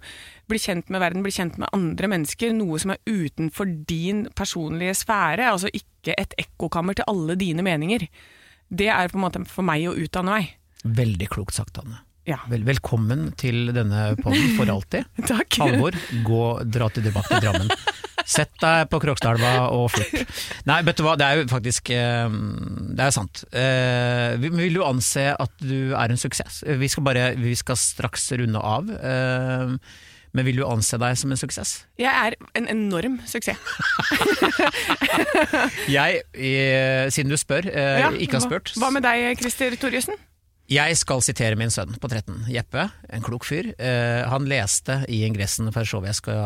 bli 0.51 0.59
kjent 0.61 0.91
med 0.93 1.01
verden, 1.03 1.23
bli 1.25 1.33
kjent 1.35 1.59
med 1.61 1.69
andre 1.75 2.09
mennesker. 2.13 2.53
Noe 2.57 2.79
som 2.83 2.93
er 2.95 3.01
utenfor 3.09 3.71
din 3.89 4.25
personlige 4.37 4.95
sfære. 5.05 5.47
Altså 5.53 5.71
ikke 5.73 6.17
et 6.21 6.35
ekkokammer 6.41 6.95
til 6.99 7.09
alle 7.11 7.37
dine 7.41 7.65
meninger. 7.67 8.07
Det 8.75 8.89
er 8.93 9.09
på 9.13 9.19
en 9.21 9.25
måte 9.27 9.45
for 9.51 9.67
meg 9.67 9.87
å 9.91 9.97
utdanne 9.97 10.39
meg. 10.39 10.55
Veldig 10.85 11.29
klokt 11.33 11.57
sagt, 11.57 11.79
Anne. 11.81 12.03
Ja. 12.29 12.39
Vel, 12.49 12.63
velkommen 12.65 13.31
til 13.37 13.67
denne 13.77 14.15
podden 14.23 14.55
for 14.57 14.71
alltid. 14.73 15.05
Takk. 15.29 15.59
Halvor, 15.61 15.97
gå, 16.25 16.43
dra 16.73 16.89
til 16.93 17.05
debatt 17.05 17.29
i 17.37 17.41
Drammen. 17.45 17.69
Sett 18.25 18.55
deg 18.63 18.87
på 18.89 18.97
Krokstadelva 19.03 19.67
og 19.77 19.91
flipp. 19.93 20.31
Nei, 20.65 20.79
vet 20.87 20.97
du 20.97 21.03
hva, 21.05 21.13
det 21.21 21.27
er 21.27 21.43
jo 21.43 21.49
faktisk 21.51 21.91
eh, 21.93 22.33
Det 22.97 23.05
er 23.05 23.13
sant. 23.13 23.43
Eh, 23.53 24.39
vi- 24.41 24.49
Vil 24.57 24.79
du 24.79 24.81
anse 24.87 25.27
at 25.37 25.53
du 25.61 25.93
er 25.93 26.09
en 26.15 26.17
suksess? 26.21 26.63
Vi 26.81 26.89
skal, 26.89 27.05
bare, 27.05 27.27
vi 27.37 27.53
skal 27.61 27.77
straks 27.77 28.31
runde 28.41 28.63
av. 28.65 28.89
Men 30.35 30.49
vil 30.49 30.59
du 30.59 30.65
anse 30.67 30.99
deg 30.99 31.17
som 31.19 31.31
en 31.31 31.39
suksess? 31.39 31.73
Jeg 32.01 32.11
er 32.11 32.35
en 32.59 32.67
enorm 32.71 33.21
suksess. 33.31 33.59
Jeg, 35.95 36.25
eh, 36.35 37.07
siden 37.15 37.31
du 37.31 37.39
spør, 37.39 37.69
eh, 37.71 38.01
Ja, 38.03 38.11
ikke 38.11 38.41
har 38.41 38.45
spurt 38.45 38.73
Hva 38.81 38.91
med 38.95 39.05
deg, 39.07 39.39
Christer 39.39 39.77
Torjussen? 39.79 40.19
Jeg 40.71 40.97
skal 40.97 41.21
sitere 41.21 41.59
min 41.61 41.71
sønn 41.71 41.93
på 42.01 42.09
13, 42.09 42.47
Jeppe, 42.49 42.87
en 43.13 43.23
klok 43.23 43.45
fyr. 43.45 43.69
Eh, 43.77 44.23
han 44.31 44.49
leste 44.49 45.03
i 45.13 45.21
ingressen 45.27 45.69
for 45.75 45.87
showet 45.87 46.09
jeg 46.15 46.19
skal 46.23 46.39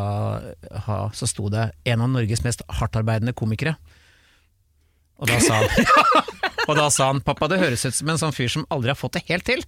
ha, 0.88 0.98
så 1.14 1.29
sto 1.31 1.46
det 1.48 1.70
'en 1.87 2.03
av 2.03 2.11
Norges 2.11 2.42
mest 2.42 2.64
hardtarbeidende 2.68 3.33
komikere'. 3.33 3.77
Og 5.22 5.29
da 5.31 5.38
sa 5.38 5.62
han 5.62 5.68
Og 6.68 6.77
da 6.77 6.88
sa 6.92 7.07
han 7.09 7.22
'pappa, 7.24 7.48
det 7.48 7.61
høres 7.62 7.87
ut 7.87 7.94
som 7.94 8.11
en 8.12 8.18
sånn 8.20 8.35
fyr 8.35 8.51
som 8.53 8.66
aldri 8.74 8.92
har 8.92 8.98
fått 8.98 9.16
det 9.16 9.24
helt 9.31 9.46
til', 9.48 9.64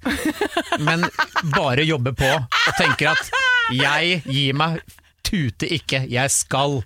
men 0.82 1.06
bare 1.54 1.86
jobber 1.86 2.12
på 2.12 2.28
og 2.28 2.74
tenker 2.76 3.14
at 3.14 3.30
'jeg 3.70 4.22
gir 4.26 4.54
meg, 4.54 4.80
tute 5.24 5.68
ikke, 5.68 6.04
jeg 6.10 6.30
skal'. 6.30 6.82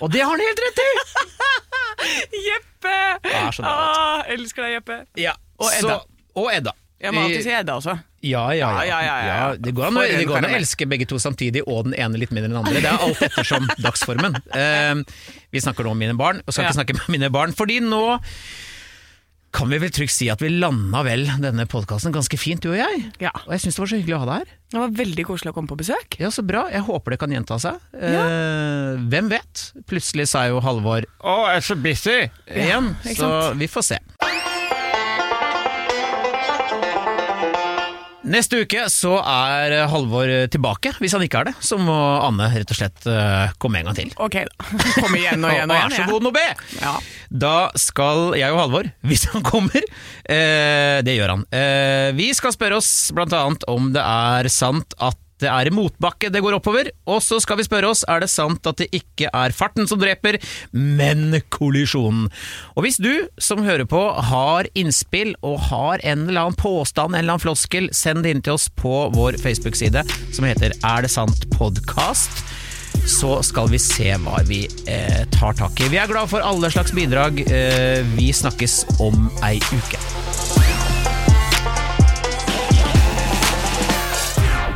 Og 0.00 0.12
det 0.12 0.22
har 0.22 0.30
han 0.30 0.40
helt 0.40 0.60
rett 0.66 0.82
i! 0.84 0.90
Jeppe! 2.48 2.96
Ah, 3.66 4.22
elsker 4.30 4.62
deg, 4.62 4.78
Jeppe. 4.78 5.00
Ja, 5.18 5.34
Og 5.58 5.70
Edda. 5.74 5.98
Så, 5.98 6.22
og 6.38 6.52
Edda. 6.54 6.72
Jeg 6.98 7.14
må 7.14 7.24
alltid 7.26 7.44
si 7.46 7.50
Edda 7.54 7.74
også. 7.78 7.94
Ja, 8.26 8.48
ja, 8.50 8.70
ja. 8.82 8.98
Ja, 8.98 9.54
det 9.54 9.70
går 9.74 9.92
an, 9.92 9.98
det 10.02 10.24
går 10.26 10.40
an 10.40 10.48
å 10.48 10.54
elske 10.56 10.86
begge 10.90 11.06
to 11.06 11.20
samtidig, 11.22 11.62
og 11.70 11.86
den 11.86 11.94
ene 11.94 12.18
litt 12.18 12.32
mindre 12.34 12.50
enn 12.50 12.56
den 12.56 12.64
andre. 12.64 12.80
Det 12.82 12.90
er 12.90 13.04
alt 13.06 13.22
ettersom 13.22 13.68
dagsformen. 13.78 14.34
Uh, 14.50 15.04
vi 15.54 15.62
snakker 15.62 15.86
nå 15.86 15.94
om 15.94 16.02
mine 16.02 16.16
barn, 16.18 16.42
og 16.42 16.54
skal 16.54 16.66
ikke 16.66 16.80
snakke 16.80 16.98
med 16.98 17.12
mine 17.14 17.30
barn, 17.34 17.54
fordi 17.54 17.78
nå 17.84 18.02
kan 19.54 19.70
vi 19.72 19.78
vel 19.80 19.90
trygt 19.94 20.12
si 20.12 20.28
at 20.32 20.42
vi 20.44 20.50
landa 20.52 21.00
vel 21.06 21.24
denne 21.40 21.64
podkasten 21.70 22.12
ganske 22.14 22.38
fint, 22.40 22.62
du 22.62 22.72
og 22.74 22.78
jeg. 22.80 23.04
Ja. 23.24 23.32
Og 23.46 23.54
jeg 23.54 23.64
syns 23.64 23.78
det 23.78 23.82
var 23.84 23.90
så 23.92 24.00
hyggelig 24.00 24.16
å 24.16 24.20
ha 24.22 24.28
deg 24.28 24.42
her. 24.42 24.54
Det 24.68 24.82
var 24.82 24.94
veldig 24.98 25.24
koselig 25.30 25.52
å 25.52 25.56
komme 25.56 25.70
på 25.70 25.78
besøk. 25.80 26.18
Ja, 26.20 26.30
Så 26.34 26.44
bra. 26.44 26.66
Jeg 26.72 26.84
håper 26.84 27.14
det 27.14 27.20
kan 27.22 27.32
gjenta 27.32 27.56
seg. 27.62 27.80
Eh, 27.96 29.00
hvem 29.08 29.30
vet? 29.32 29.64
Plutselig 29.88 30.28
sa 30.28 30.44
jo 30.50 30.60
Halvor 30.60 31.08
'Å, 31.08 31.36
jeg 31.48 31.56
er 31.56 31.64
så 31.64 31.74
busy' 31.74 32.30
igjen. 32.52 32.94
Ja, 33.04 33.14
så 33.16 33.54
vi 33.56 33.66
får 33.66 33.82
se. 33.94 33.98
Neste 38.28 38.62
uke 38.64 38.84
så 38.92 39.14
er 39.22 39.74
Halvor 39.88 40.30
tilbake. 40.52 40.92
Hvis 41.00 41.14
han 41.16 41.24
ikke 41.24 41.40
er 41.42 41.50
det, 41.50 41.54
så 41.64 41.78
må 41.80 41.94
Anne 42.24 42.50
rett 42.52 42.72
og 42.74 42.78
slett 42.78 43.06
eh, 43.08 43.54
komme 43.60 43.80
en 43.80 43.88
gang 43.90 43.98
til. 43.98 44.10
Ok, 44.20 44.36
da. 44.48 44.68
Kom 45.02 45.16
igjen 45.16 45.44
og 45.44 45.54
igjen 45.54 45.70
og 45.72 45.76
igjen. 45.78 45.94
Vær 45.94 45.96
så 45.96 46.08
god, 46.10 46.26
Nobé! 46.28 46.44
Ja. 46.82 46.94
Da 47.44 47.54
skal 47.78 48.34
jeg 48.38 48.52
og 48.54 48.60
Halvor, 48.62 48.90
hvis 49.08 49.26
han 49.32 49.44
kommer 49.46 49.80
eh, 49.84 50.98
Det 51.06 51.16
gjør 51.16 51.34
han. 51.36 51.46
Eh, 51.54 52.10
vi 52.18 52.30
skal 52.36 52.54
spørre 52.56 52.80
oss 52.82 52.92
blant 53.16 53.34
annet 53.36 53.64
om 53.70 53.92
det 53.96 54.04
er 54.04 54.50
sant 54.52 54.96
at 54.98 55.18
det 55.42 55.50
er 55.50 55.68
i 55.68 55.74
motbakke 55.74 56.30
det 56.32 56.42
går 56.44 56.58
oppover, 56.58 56.90
og 57.08 57.22
så 57.24 57.38
skal 57.42 57.60
vi 57.60 57.66
spørre 57.66 57.90
oss 57.92 58.04
er 58.10 58.22
det 58.24 58.30
sant 58.32 58.66
at 58.68 58.80
det 58.80 58.88
ikke 58.96 59.30
er 59.30 59.54
farten 59.54 59.88
som 59.90 60.00
dreper, 60.00 60.40
men 60.72 61.40
kollisjonen. 61.54 62.28
Og 62.76 62.86
hvis 62.86 63.00
du 63.02 63.28
som 63.42 63.64
hører 63.66 63.86
på 63.88 64.02
har 64.30 64.68
innspill 64.78 65.34
og 65.46 65.60
har 65.70 66.02
en 66.04 66.26
eller 66.28 66.48
annen 66.48 66.58
påstand, 66.58 67.14
en 67.14 67.22
eller 67.22 67.36
annen 67.36 67.46
floskel, 67.46 67.90
send 67.94 68.24
det 68.26 68.34
inn 68.34 68.44
til 68.44 68.58
oss 68.58 68.68
på 68.68 69.08
vår 69.14 69.38
Facebook-side 69.42 70.04
som 70.34 70.46
heter 70.46 70.74
Er 70.84 71.04
det 71.04 71.12
sant 71.12 71.48
podkast. 71.54 72.44
så 73.08 73.38
skal 73.42 73.70
vi 73.72 73.78
se 73.80 74.10
hva 74.24 74.42
vi 74.48 74.64
eh, 74.90 75.24
tar 75.32 75.56
tak 75.56 75.80
i. 75.80 75.88
Vi 75.92 76.00
er 76.00 76.10
glad 76.10 76.28
for 76.28 76.44
alle 76.44 76.70
slags 76.72 76.92
bidrag. 76.92 77.40
Eh, 77.46 78.04
vi 78.16 78.32
snakkes 78.32 78.84
om 79.00 79.30
ei 79.46 79.56
uke. 79.72 80.37